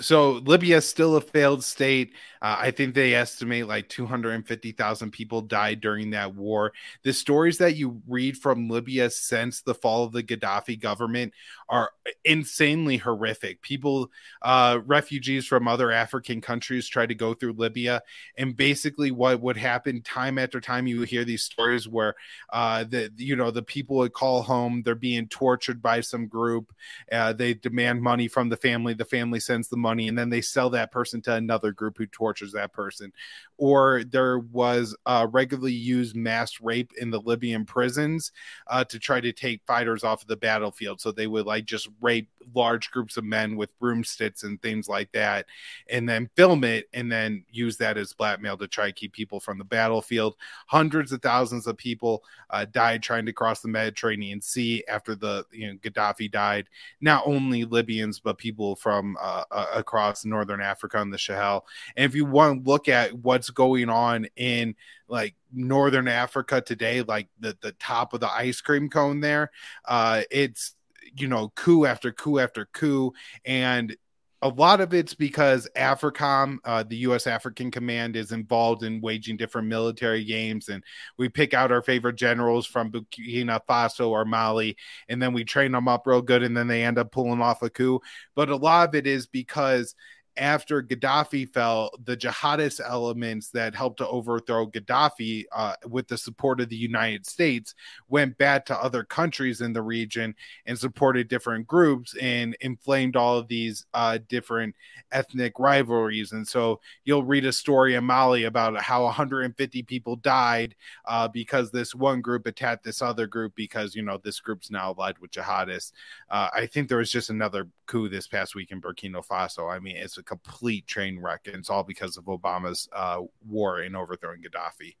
[0.00, 2.14] so Libya is still a failed state.
[2.42, 6.72] Uh, I think they estimate like 250,000 people died during that war.
[7.04, 11.32] The stories that you read from Libya since the fall of the Gaddafi government
[11.68, 11.92] are
[12.24, 13.62] insanely horrific.
[13.62, 14.10] People,
[14.42, 18.02] uh, refugees from other African countries try to go through Libya,
[18.36, 22.14] and basically what would happen time after time, you hear these stories where
[22.52, 26.74] uh, the you know the people would call home, they're being tortured by some group,
[27.12, 30.40] uh, they demand money from the family, the family sends them money and then they
[30.40, 33.12] sell that person to another group who tortures that person
[33.58, 34.96] or there was
[35.30, 38.32] regularly used mass rape in the libyan prisons
[38.68, 41.00] uh, to try to take fighters off of the battlefield.
[41.00, 45.10] So they would like just rape large groups of men with broomsticks and things like
[45.12, 45.46] that
[45.90, 49.40] and then film it and then use that as blackmail to try to keep people
[49.40, 50.36] from the battlefield.
[50.66, 55.44] Hundreds of thousands of people uh, died trying to cross the mediterranean sea after the
[55.52, 56.68] you know gaddafi died.
[57.00, 59.44] Not only libyans but people from uh,
[59.74, 61.66] across northern Africa and the Sahel.
[61.96, 64.74] And if you want to look at what's going on in
[65.06, 69.50] like northern Africa today, like the the top of the ice cream cone there,
[69.84, 70.74] uh, it's
[71.14, 73.12] you know coup after coup after coup,
[73.44, 73.94] and
[74.40, 77.26] a lot of it's because AFRICOM, uh, the U.S.
[77.26, 80.82] African Command, is involved in waging different military games, and
[81.18, 84.76] we pick out our favorite generals from Burkina Faso or Mali,
[85.08, 87.62] and then we train them up real good, and then they end up pulling off
[87.62, 88.00] a coup.
[88.34, 89.94] But a lot of it is because
[90.36, 96.60] after Gaddafi fell, the jihadist elements that helped to overthrow Gaddafi uh, with the support
[96.60, 97.74] of the United States
[98.08, 100.34] went back to other countries in the region
[100.66, 104.74] and supported different groups and inflamed all of these uh, different
[105.12, 106.32] ethnic rivalries.
[106.32, 110.74] And so you'll read a story in Mali about how 150 people died
[111.04, 114.90] uh, because this one group attacked this other group because, you know, this group's now
[114.92, 115.92] allied with jihadists.
[116.28, 119.72] Uh, I think there was just another coup this past week in Burkina Faso.
[119.72, 123.82] I mean, it's a complete train wreck, and it's all because of Obama's uh, war
[123.82, 124.96] in overthrowing Gaddafi.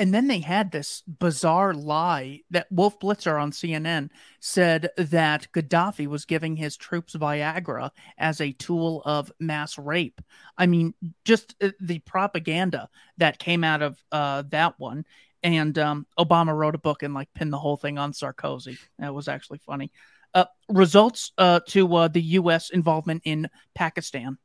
[0.00, 6.06] And then they had this bizarre lie that Wolf Blitzer on CNN said that Gaddafi
[6.06, 10.20] was giving his troops Viagra as a tool of mass rape.
[10.56, 15.04] I mean, just uh, the propaganda that came out of uh, that one.
[15.42, 18.78] And um, Obama wrote a book and like pinned the whole thing on Sarkozy.
[19.00, 19.90] That was actually funny.
[20.34, 22.70] Uh, results uh, to uh, the U.S.
[22.70, 24.38] involvement in Pakistan.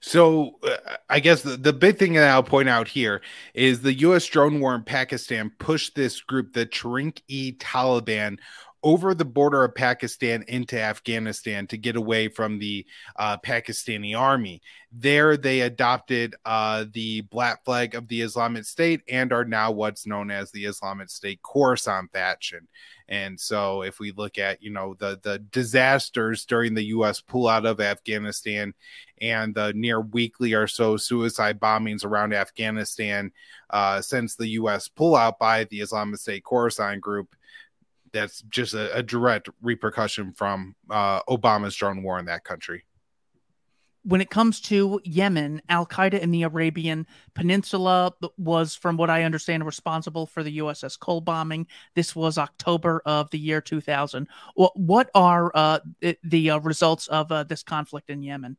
[0.00, 3.22] So, uh, I guess the, the big thing that I'll point out here
[3.54, 4.26] is the U.S.
[4.26, 8.38] drone war in Pakistan pushed this group, the Tehrik e Taliban,
[8.86, 14.62] over the border of Pakistan into Afghanistan to get away from the uh, Pakistani army.
[14.92, 20.06] There, they adopted uh, the black flag of the Islamic State and are now what's
[20.06, 22.68] known as the Islamic State Khorasan faction.
[23.08, 27.20] And so, if we look at you know the the disasters during the U.S.
[27.20, 28.72] pullout of Afghanistan
[29.20, 33.32] and the near weekly or so suicide bombings around Afghanistan
[33.70, 34.88] uh, since the U.S.
[34.88, 37.34] pullout by the Islamic State Khorasan group,
[38.12, 42.84] that's just a, a direct repercussion from uh, Obama's drone war in that country.
[44.02, 49.24] When it comes to Yemen, Al Qaeda in the Arabian Peninsula was, from what I
[49.24, 51.66] understand, responsible for the USS Cole bombing.
[51.96, 54.28] This was October of the year 2000.
[54.54, 55.80] What are uh,
[56.22, 58.56] the uh, results of uh, this conflict in Yemen?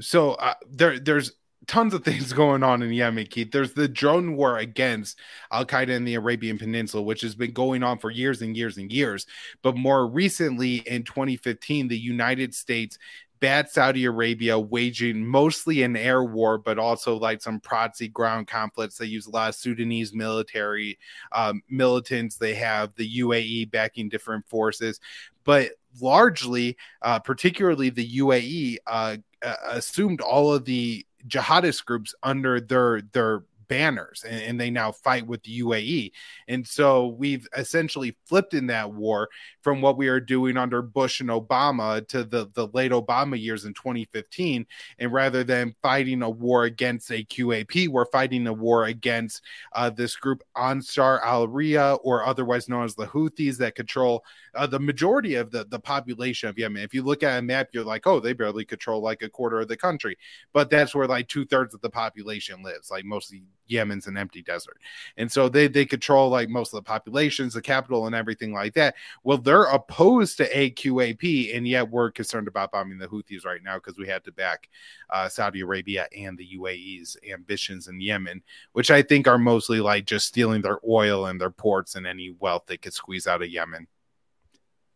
[0.00, 1.30] So uh, there, there's
[1.66, 3.50] tons of things going on in Yemen, Keith.
[3.50, 5.18] There's the drone war against
[5.50, 8.76] Al Qaeda in the Arabian Peninsula, which has been going on for years and years
[8.76, 9.26] and years.
[9.62, 12.98] But more recently, in 2015, the United States
[13.40, 18.96] bad Saudi Arabia waging mostly an air war, but also like some proxy ground conflicts.
[18.96, 20.98] They use a lot of Sudanese military
[21.30, 22.36] um, militants.
[22.36, 24.98] They have the UAE backing different forces,
[25.44, 32.60] but largely, uh, particularly the UAE, uh, uh, assumed all of the jihadist groups under
[32.60, 36.12] their their banners and, and, they now fight with the UAE.
[36.48, 39.28] And so we've essentially flipped in that war
[39.62, 43.64] from what we are doing under Bush and Obama to the, the late Obama years
[43.64, 44.66] in 2015.
[44.98, 49.42] And rather than fighting a war against AQAP, we're fighting a war against
[49.72, 54.78] uh, this group Ansar Allah, or otherwise known as the Houthis, that control uh, the
[54.78, 56.82] majority of the, the population of Yemen.
[56.82, 59.60] If you look at a map, you're like, oh, they barely control like a quarter
[59.60, 60.16] of the country.
[60.52, 64.42] But that's where like two thirds of the population lives, like mostly Yemen's an empty
[64.42, 64.78] desert.
[65.16, 68.74] And so they, they control like most of the populations, the capital, and everything like
[68.74, 68.94] that.
[69.22, 73.76] Well, they're opposed to AQAP, and yet we're concerned about bombing the Houthis right now
[73.76, 74.68] because we had to back
[75.10, 78.42] uh, Saudi Arabia and the UAE's ambitions in Yemen,
[78.72, 82.34] which I think are mostly like just stealing their oil and their ports and any
[82.38, 83.86] wealth they could squeeze out of Yemen.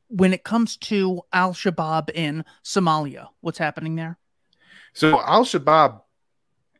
[0.08, 4.18] When it comes to Al Shabaab in Somalia, what's happening there?
[4.94, 6.00] So Al Shabaab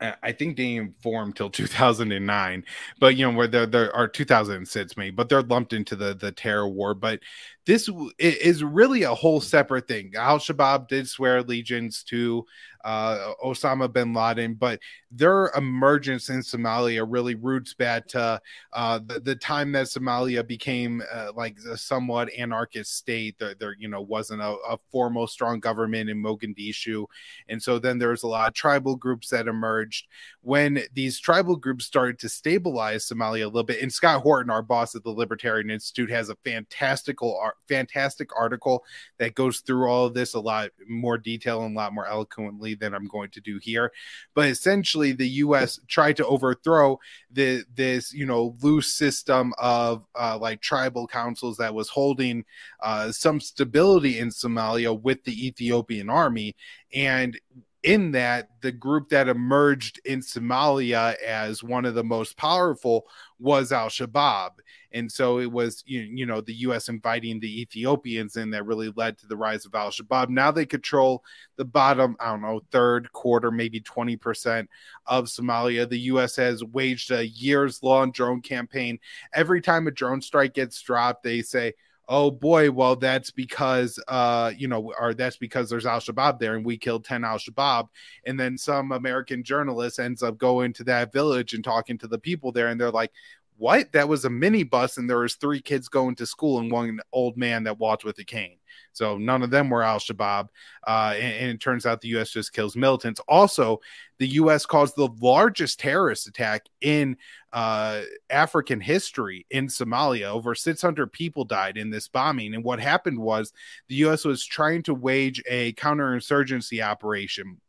[0.01, 2.64] I think they form till 2009,
[3.01, 6.14] but you know where there are they're or 2006 maybe, but they're lumped into the
[6.14, 6.94] the terror war.
[6.94, 7.20] But
[7.66, 10.12] this is really a whole separate thing.
[10.16, 12.46] Al Shabaab did swear allegiance to
[12.85, 18.41] uh, Osama bin Laden, but their emergence in Somalia really roots back to
[18.72, 23.39] uh, the, the time that Somalia became uh, like a somewhat anarchist state.
[23.39, 27.07] There, there you know, wasn't a, a, formal strong government in Mogadishu,
[27.49, 30.07] and so then there's a lot of tribal groups that emerged.
[30.43, 34.62] When these tribal groups started to stabilize Somalia a little bit, and Scott Horton, our
[34.62, 38.85] boss at the Libertarian Institute, has a fantastical, fantastic article
[39.18, 42.68] that goes through all of this a lot more detail and a lot more eloquently
[42.75, 43.93] than I'm going to do here.
[44.35, 45.79] But essentially, the U.S.
[45.89, 46.99] tried to overthrow
[47.31, 52.45] the this you know loose system of uh, like tribal councils that was holding
[52.81, 56.57] uh, some stability in Somalia with the Ethiopian army
[56.95, 57.39] and
[57.83, 63.07] in that the group that emerged in Somalia as one of the most powerful
[63.39, 64.51] was Al Shabaab.
[64.91, 66.89] And so it was, you, you know, the U.S.
[66.89, 70.29] inviting the Ethiopians in that really led to the rise of Al Shabaab.
[70.29, 71.22] Now they control
[71.57, 74.66] the bottom, I don't know, third quarter, maybe 20%
[75.07, 75.89] of Somalia.
[75.89, 76.35] The U.S.
[76.37, 78.99] has waged a years long drone campaign.
[79.33, 81.74] Every time a drone strike gets dropped, they say,
[82.09, 86.57] oh boy, well, that's because, uh, you know, or that's because there's Al Shabaab there
[86.57, 87.89] and we killed 10 Al Shabaab.
[88.27, 92.19] And then some American journalist ends up going to that village and talking to the
[92.19, 92.69] people there.
[92.69, 93.13] And they're like,
[93.59, 93.93] what?
[93.93, 97.37] That was a minibus and there was three kids going to school and one old
[97.37, 98.58] man that walked with a cane.
[98.99, 100.49] So none of them were Al Shabaab.
[100.86, 102.30] Uh, and, and, it turns out the U.S.
[102.30, 103.20] just kills militants.
[103.28, 103.80] Also,
[104.18, 104.66] the U.S.
[104.66, 107.16] caused the largest terrorist attack in
[107.53, 110.24] uh, African history in Somalia.
[110.24, 112.55] Over 600 people died in this bombing.
[112.55, 113.53] And what happened was
[113.88, 114.24] the U.S.
[114.24, 117.61] was trying to wage a counterinsurgency operation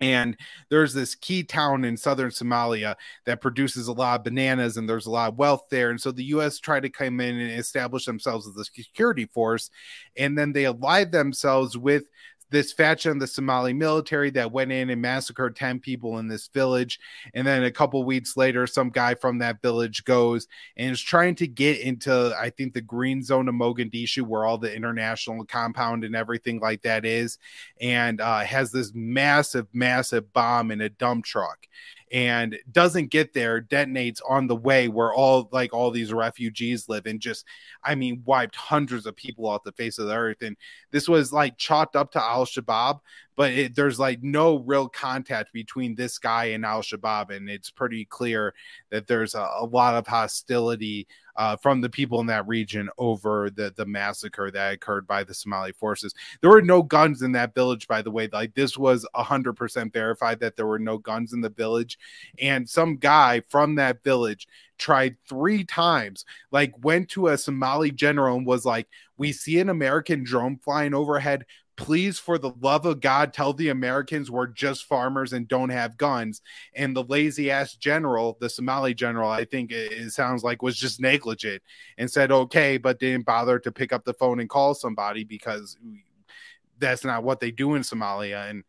[0.00, 0.36] and
[0.68, 2.94] there's this key town in southern Somalia
[3.26, 5.90] that produces a lot of bananas and there's a lot of wealth there.
[5.90, 9.70] And so the US tried to come in and establish themselves as a security force.
[10.16, 12.04] And then they allied themselves with
[12.50, 16.48] this faction of the Somali military that went in and massacred 10 people in this
[16.48, 16.98] village.
[17.34, 21.34] And then a couple weeks later, some guy from that village goes and is trying
[21.36, 26.04] to get into, I think, the green zone of Mogadishu, where all the international compound
[26.04, 27.38] and everything like that is,
[27.80, 31.66] and uh, has this massive, massive bomb in a dump truck
[32.12, 37.06] and doesn't get there, detonates on the way where all like all these refugees live
[37.06, 37.44] and just,
[37.84, 40.42] I mean, wiped hundreds of people off the face of the earth.
[40.42, 40.56] And
[40.90, 43.00] this was like chalked up to Shabaab,
[43.36, 47.34] but it, there's like no real contact between this guy and Al Shabaab.
[47.34, 48.54] And it's pretty clear
[48.90, 51.06] that there's a, a lot of hostility
[51.38, 55.32] uh, from the people in that region over the the massacre that occurred by the
[55.32, 56.12] Somali forces.
[56.40, 58.28] There were no guns in that village, by the way.
[58.30, 61.96] Like this was hundred percent verified that there were no guns in the village,
[62.40, 68.36] and some guy from that village tried three times, like went to a Somali general
[68.36, 71.46] and was like, "We see an American drone flying overhead
[71.78, 75.96] please, for the love of God, tell the Americans we're just farmers and don't have
[75.96, 76.42] guns.
[76.74, 81.00] And the lazy ass general, the Somali general, I think it, sounds like was just
[81.00, 81.62] negligent
[81.96, 85.78] and said, okay, but didn't bother to pick up the phone and call somebody because
[86.80, 88.50] that's not what they do in Somalia.
[88.50, 88.64] And,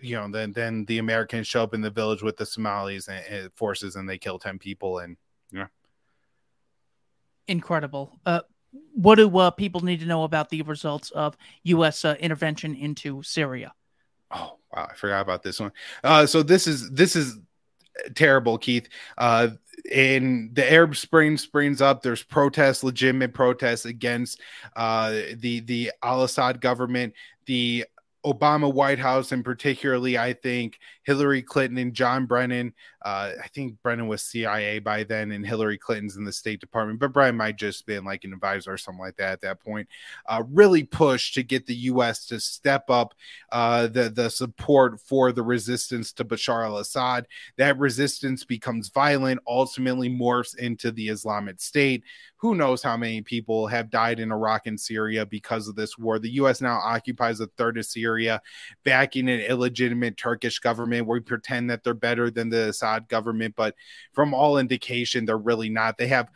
[0.00, 3.24] you know, then, then the Americans show up in the village with the Somalis and,
[3.26, 5.00] and forces and they kill 10 people.
[5.00, 5.16] And,
[5.50, 5.66] yeah.
[7.48, 8.12] Incredible.
[8.24, 8.42] Uh,
[8.94, 12.04] what do uh, people need to know about the results of U.S.
[12.04, 13.72] Uh, intervention into Syria?
[14.30, 15.72] Oh wow, I forgot about this one.
[16.04, 17.38] Uh, so this is this is
[18.14, 18.88] terrible, Keith.
[19.16, 19.48] Uh,
[19.90, 22.02] in the Arab Spring springs up.
[22.02, 24.40] There's protests, legitimate protests against
[24.76, 27.14] uh, the the Al Assad government.
[27.46, 27.86] The
[28.26, 30.78] Obama White House, and particularly, I think
[31.08, 32.74] Hillary Clinton and John Brennan.
[33.02, 37.00] Uh, I think Brennan was CIA by then, and Hillary Clinton's in the State Department,
[37.00, 39.88] but Brennan might just been like an advisor or something like that at that point.
[40.26, 42.26] Uh, really pushed to get the U.S.
[42.26, 43.14] to step up
[43.52, 47.26] uh, the the support for the resistance to Bashar al-Assad.
[47.56, 52.04] That resistance becomes violent, ultimately morphs into the Islamic State.
[52.36, 56.18] Who knows how many people have died in Iraq and Syria because of this war?
[56.18, 56.60] The U.S.
[56.60, 58.42] now occupies a third of Syria,
[58.84, 61.08] backing an illegitimate Kurdish government government.
[61.08, 63.74] We pretend that they're better than the Assad government, but
[64.12, 65.98] from all indication, they're really not.
[65.98, 66.30] They have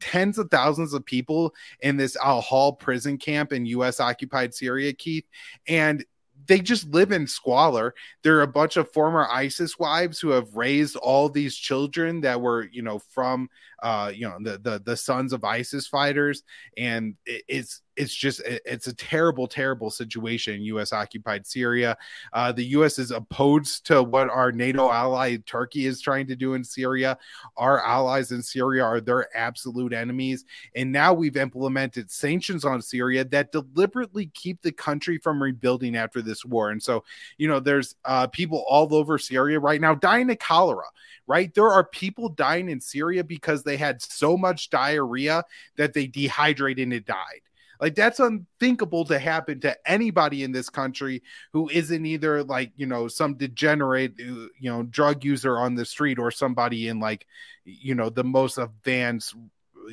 [0.00, 4.00] tens of thousands of people in this Al Hol prison camp in U.S.
[4.00, 5.26] occupied Syria, Keith,
[5.66, 6.04] and
[6.46, 7.94] they just live in squalor.
[8.22, 12.40] There are a bunch of former ISIS wives who have raised all these children that
[12.40, 13.50] were, you know, from,
[13.82, 16.42] uh, you know, the the the sons of ISIS fighters,
[16.76, 21.96] and it's it's just it's a terrible terrible situation us occupied syria.
[22.32, 26.54] Uh, the us is opposed to what our nato ally turkey is trying to do
[26.54, 27.18] in syria.
[27.56, 30.44] Our allies in syria are their absolute enemies.
[30.76, 36.22] And now we've implemented sanctions on syria that deliberately keep the country from rebuilding after
[36.22, 36.70] this war.
[36.70, 37.04] And so
[37.36, 40.86] you know there's uh, people all over syria right now dying of cholera
[41.28, 41.52] right?
[41.54, 45.44] There are people dying in syria because they had so much diarrhea
[45.76, 47.42] that they dehydrated and died.
[47.80, 52.86] Like that's unthinkable to happen to anybody in this country who isn't either like, you
[52.86, 57.26] know, some degenerate, uh, you know, drug user on the street or somebody in like,
[57.64, 59.36] you know, the most advanced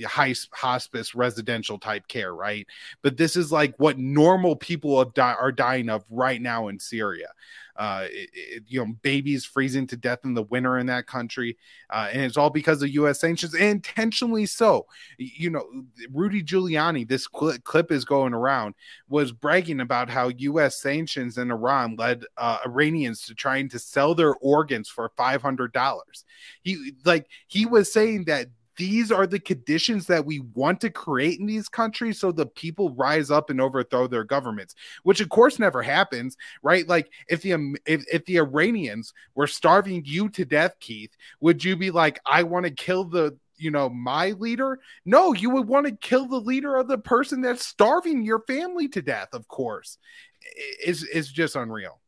[0.03, 2.67] hospice residential type care, right?
[3.01, 7.27] But this is like what normal people di- are dying of right now in Syria
[7.77, 11.57] uh, it, it, you know, babies freezing to death in the winter in that country.
[11.89, 13.19] Uh, and it's all because of U.S.
[13.19, 14.85] sanctions, intentionally so.
[15.17, 15.65] You know,
[16.11, 18.75] Rudy Giuliani, this cl- clip is going around,
[19.09, 20.81] was bragging about how U.S.
[20.81, 26.23] sanctions in Iran led uh, Iranians to trying to sell their organs for $500.
[26.61, 28.47] He, like, he was saying that
[28.78, 32.93] these are the conditions that we want to create in these countries so the people
[32.95, 37.53] rise up and overthrow their governments which of course never happens right like if the
[37.53, 42.19] um, if, if the iranians were starving you to death keith would you be like
[42.26, 44.80] i want to kill the you know, my leader.
[45.05, 48.88] No, you would want to kill the leader of the person that's starving your family
[48.89, 49.97] to death, of course.
[50.84, 51.99] Is is just unreal.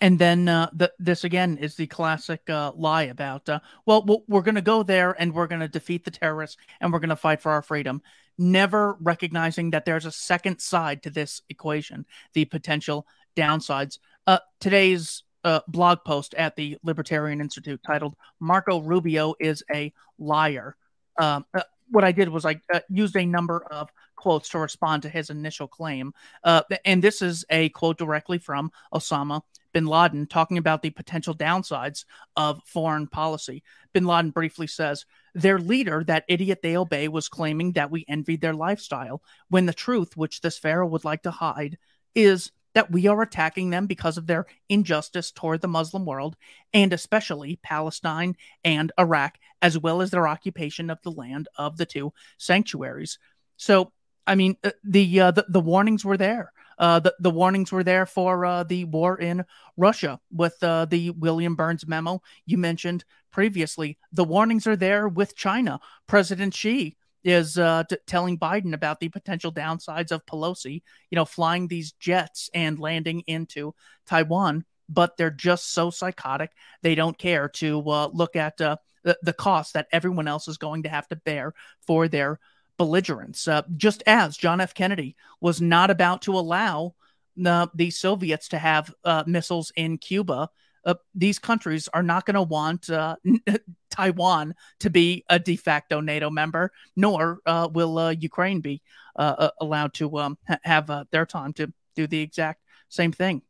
[0.00, 4.42] And then uh, the, this again is the classic uh, lie about, uh, well, we're
[4.42, 7.16] going to go there and we're going to defeat the terrorists and we're going to
[7.16, 8.02] fight for our freedom.
[8.36, 13.98] Never recognizing that there's a second side to this equation, the potential downsides.
[14.26, 20.76] Uh, today's uh, blog post at the Libertarian Institute titled Marco Rubio is a liar.
[21.18, 25.02] Um, uh, what I did was I uh, used a number of quotes to respond
[25.02, 26.12] to his initial claim.
[26.42, 31.34] Uh, and this is a quote directly from Osama bin Laden talking about the potential
[31.34, 33.62] downsides of foreign policy.
[33.92, 38.40] Bin Laden briefly says, Their leader, that idiot they obey, was claiming that we envied
[38.40, 41.76] their lifestyle, when the truth, which this pharaoh would like to hide,
[42.14, 46.36] is that we are attacking them because of their injustice toward the Muslim world,
[46.72, 48.34] and especially Palestine
[48.64, 53.18] and Iraq, as well as their occupation of the land of the two sanctuaries.
[53.56, 53.92] So,
[54.26, 56.52] I mean, uh, the uh, the, the warnings were there.
[56.78, 59.44] Uh, the, the warnings were there for uh, the war in
[59.76, 63.98] Russia with uh, the William Burns memo you mentioned previously.
[64.12, 65.80] The warnings are there with China.
[66.06, 71.24] President Xi is uh, t- telling Biden about the potential downsides of Pelosi, you know,
[71.24, 73.74] flying these jets and landing into
[74.06, 74.64] Taiwan.
[74.88, 76.52] But they're just so psychotic,
[76.82, 78.60] they don't care to uh, look at
[79.06, 81.54] the, the cost that everyone else is going to have to bear
[81.86, 82.40] for their
[82.76, 83.48] belligerence.
[83.48, 84.74] Uh, just as John F.
[84.74, 86.94] Kennedy was not about to allow
[87.36, 90.50] the, Soviets to have uh, missiles in Cuba
[90.84, 93.16] uh, these countries are not going to want uh,
[93.90, 98.80] Taiwan to be a de facto NATO member, nor uh, will Ukraine be
[99.16, 103.42] allowed to um, ha- have their time to do the exact same thing.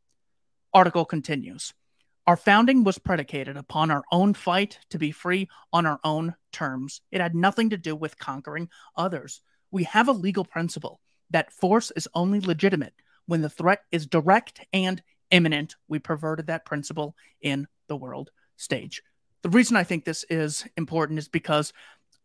[0.72, 1.74] Article continues.
[2.26, 7.00] Our founding was predicated upon our own fight to be free on our own terms.
[7.12, 9.42] It had nothing to do with conquering others.
[9.70, 11.00] We have a legal principle
[11.30, 12.94] that force is only legitimate
[13.26, 15.00] when the threat is direct and
[15.30, 15.76] imminent.
[15.86, 19.02] We perverted that principle in the world stage.
[19.42, 21.72] The reason I think this is important is because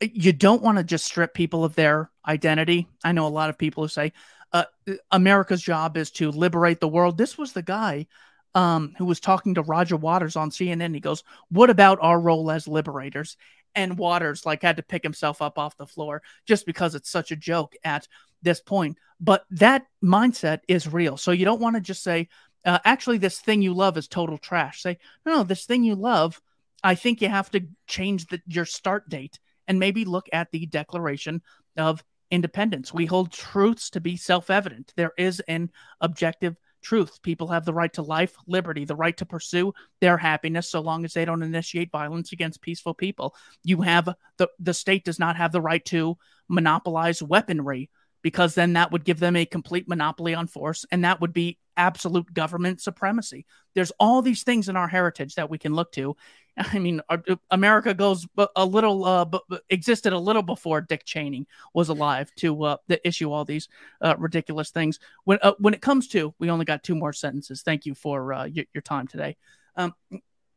[0.02, 2.88] you don't want to just strip people of their identity.
[3.04, 4.14] I know a lot of people who say
[4.52, 4.66] uh,
[5.12, 7.20] America's job is to liberate the world.
[7.20, 8.08] This was the guy
[8.56, 10.94] um, who was talking to Roger Waters on CNN.
[10.94, 13.38] He goes, "What about our role as liberators?"
[13.76, 17.32] And Waters like had to pick himself up off the floor just because it's such
[17.32, 18.08] a joke at
[18.42, 18.98] this point.
[19.20, 21.16] But that mindset is real.
[21.16, 22.28] So you don't want to just say,
[22.66, 24.82] uh, actually, this thing you love is total trash.
[24.82, 26.42] Say, no, no, this thing you love,
[26.84, 30.66] I think you have to change the, your start date and maybe look at the
[30.66, 31.42] Declaration
[31.78, 32.94] of Independence.
[32.94, 34.94] We hold truths to be self evident.
[34.96, 37.22] There is an objective truth.
[37.22, 41.06] People have the right to life, liberty, the right to pursue their happiness so long
[41.06, 43.36] as they don't initiate violence against peaceful people.
[43.64, 46.18] You have the, the state does not have the right to
[46.48, 47.90] monopolize weaponry
[48.22, 51.58] because then that would give them a complete monopoly on force and that would be
[51.78, 53.46] absolute government supremacy.
[53.74, 56.16] There's all these things in our heritage that we can look to.
[56.58, 57.18] I mean, uh,
[57.50, 59.26] America goes a little, uh,
[59.70, 63.70] existed a little before Dick Cheney was alive to uh, issue all these
[64.02, 65.00] uh, ridiculous things.
[65.24, 67.62] When uh, when it comes to, we only got two more sentences.
[67.62, 69.38] Thank you for uh, your, your, time today.
[69.76, 69.94] Um,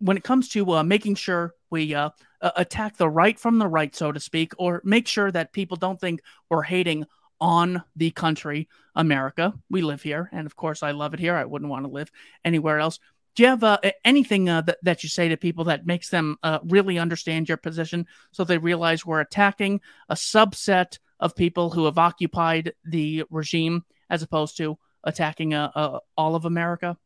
[0.01, 1.97] when it comes to making sure we
[2.43, 6.01] attack the right from the right, so to speak, or make sure that people don't
[6.01, 7.07] think we're hating
[7.41, 9.55] on the country, America.
[9.71, 11.35] We live here, and of course, I love it here.
[11.35, 12.11] I wouldn't want to live
[12.45, 12.99] anywhere else.
[13.35, 16.37] Do you have uh, anything uh, that, that you say to people that makes them
[16.43, 21.87] uh, really understand your position so they realize we're attacking a subset of people who
[21.87, 26.97] have occupied the regime as opposed to attacking uh, uh, all of America?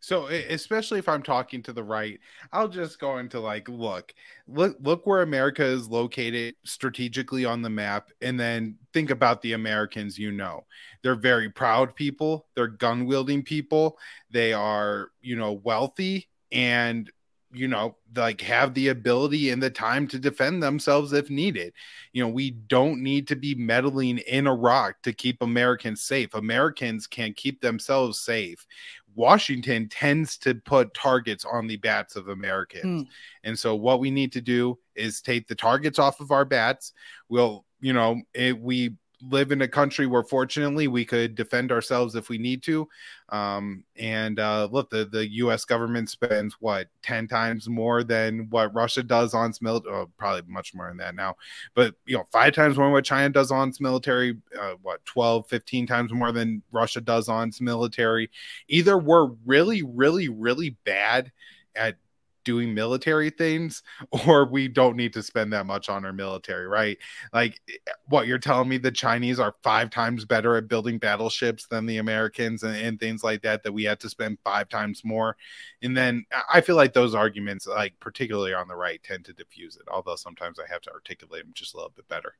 [0.00, 2.18] So especially if I'm talking to the right,
[2.52, 4.14] I'll just go into like, look,
[4.48, 9.52] look, look where America is located strategically on the map, and then think about the
[9.52, 10.64] Americans you know.
[11.02, 13.98] They're very proud people, they're gun wielding people,
[14.30, 17.10] they are, you know, wealthy and
[17.52, 21.72] you know, like have the ability and the time to defend themselves if needed.
[22.12, 26.34] You know, we don't need to be meddling in Iraq to keep Americans safe.
[26.34, 28.66] Americans can keep themselves safe.
[29.14, 33.02] Washington tends to put targets on the bats of Americans.
[33.02, 33.08] Mm.
[33.44, 36.92] And so what we need to do is take the targets off of our bats.
[37.28, 38.94] We'll, you know, it, we
[39.28, 42.88] live in a country where fortunately we could defend ourselves if we need to.
[43.28, 45.64] Um, and uh, look, the, the U.S.
[45.64, 50.42] government spends what 10 times more than what Russia does on its military, oh, probably
[50.50, 51.36] much more than that now,
[51.74, 55.04] but you know, five times more than what China does on its military, uh, what
[55.04, 58.30] 12, 15 times more than Russia does on its military.
[58.68, 61.30] Either we're really, really, really bad
[61.74, 61.96] at
[62.44, 63.82] doing military things
[64.26, 66.98] or we don't need to spend that much on our military, right?
[67.32, 67.60] Like
[68.06, 71.98] what you're telling me the Chinese are five times better at building battleships than the
[71.98, 75.36] Americans and, and things like that, that we had to spend five times more.
[75.82, 79.76] And then I feel like those arguments, like particularly on the right, tend to diffuse
[79.76, 82.34] it, although sometimes I have to articulate them just a little bit better.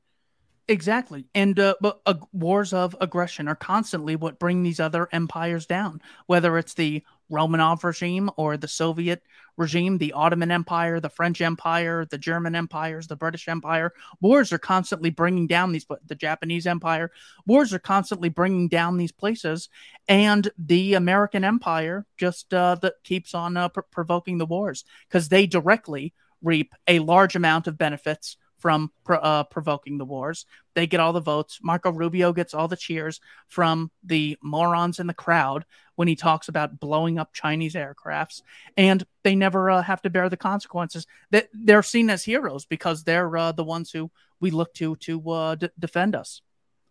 [0.67, 1.25] Exactly.
[1.35, 6.01] And uh, but uh, wars of aggression are constantly what bring these other empires down,
[6.27, 9.23] whether it's the Romanov regime or the Soviet
[9.57, 13.93] regime, the Ottoman Empire, the French Empire, the German empires, the British Empire.
[14.19, 17.11] Wars are constantly bringing down these, the Japanese Empire.
[17.45, 19.69] Wars are constantly bringing down these places.
[20.07, 25.29] And the American Empire just uh, that keeps on uh, pr- provoking the wars because
[25.29, 30.45] they directly reap a large amount of benefits from uh, provoking the wars.
[30.75, 31.59] They get all the votes.
[31.63, 36.47] Marco Rubio gets all the cheers from the morons in the crowd when he talks
[36.47, 38.43] about blowing up Chinese aircrafts,
[38.77, 41.07] and they never uh, have to bear the consequences.
[41.31, 45.29] That they're seen as heroes because they're uh, the ones who we look to to
[45.31, 46.41] uh, d- defend us.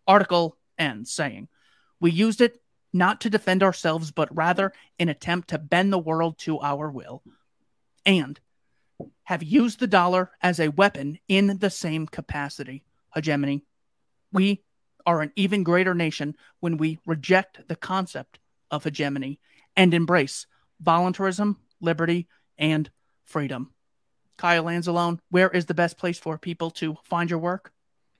[0.09, 1.49] Article ends saying,
[2.01, 2.61] "We used it
[2.93, 7.23] not to defend ourselves, but rather in attempt to bend the world to our will."
[8.05, 8.41] And
[9.25, 12.85] have used the dollar as a weapon in the same capacity.
[13.15, 13.65] Hegemony.
[14.33, 14.63] We
[15.07, 18.39] are an even greater nation when we reject the concept
[18.71, 19.41] of hegemony
[19.77, 20.47] and embrace
[20.81, 22.29] voluntarism, liberty,
[22.59, 22.91] and
[23.25, 23.73] freedom.
[24.37, 27.73] Kyle Anzalone, where is the best place for people to find your work?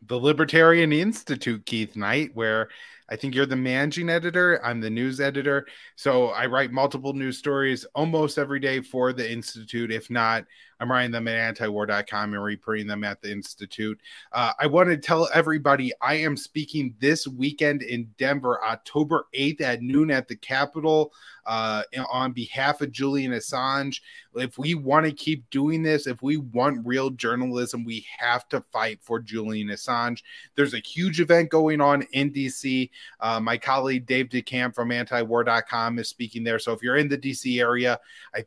[0.07, 2.69] The Libertarian Institute, Keith Knight, where
[3.11, 4.65] I think you're the managing editor.
[4.65, 5.67] I'm the news editor.
[5.97, 9.91] So I write multiple news stories almost every day for the Institute.
[9.91, 10.45] If not,
[10.79, 14.01] I'm writing them at antiwar.com and reprinting them at the Institute.
[14.33, 19.61] Uh, I want to tell everybody I am speaking this weekend in Denver, October 8th
[19.61, 21.13] at noon at the Capitol
[21.47, 24.01] uh, on behalf of Julian Assange.
[24.35, 28.63] If we want to keep doing this, if we want real journalism, we have to
[28.73, 30.23] fight for Julian Assange.
[30.55, 32.91] There's a huge event going on in DC.
[33.19, 36.59] Uh, my colleague Dave DeCamp from antiwar.com is speaking there.
[36.59, 37.99] So if you're in the DC area,
[38.35, 38.45] I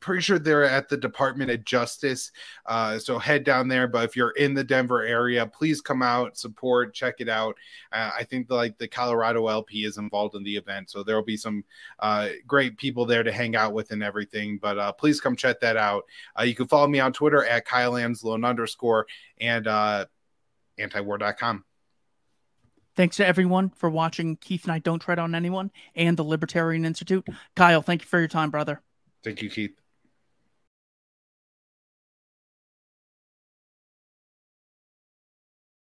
[0.00, 2.32] pretty sure they're at the Department of Justice.
[2.66, 3.88] Uh, so head down there.
[3.88, 7.56] But if you're in the Denver area, please come out, support, check it out.
[7.92, 11.16] Uh, I think the, like the Colorado LP is involved in the event, so there
[11.16, 11.64] will be some
[12.00, 14.58] uh, great people there to hang out with and everything.
[14.60, 16.04] But uh, please come check that out.
[16.38, 19.06] Uh, you can follow me on Twitter at Kyle underscore
[19.40, 20.06] and uh,
[20.78, 21.64] antiwar.com.
[22.96, 26.86] Thanks to everyone for watching Keith and I Don't Tread on Anyone and the Libertarian
[26.86, 27.26] Institute.
[27.54, 28.80] Kyle, thank you for your time, brother.
[29.22, 29.78] Thank you, Keith.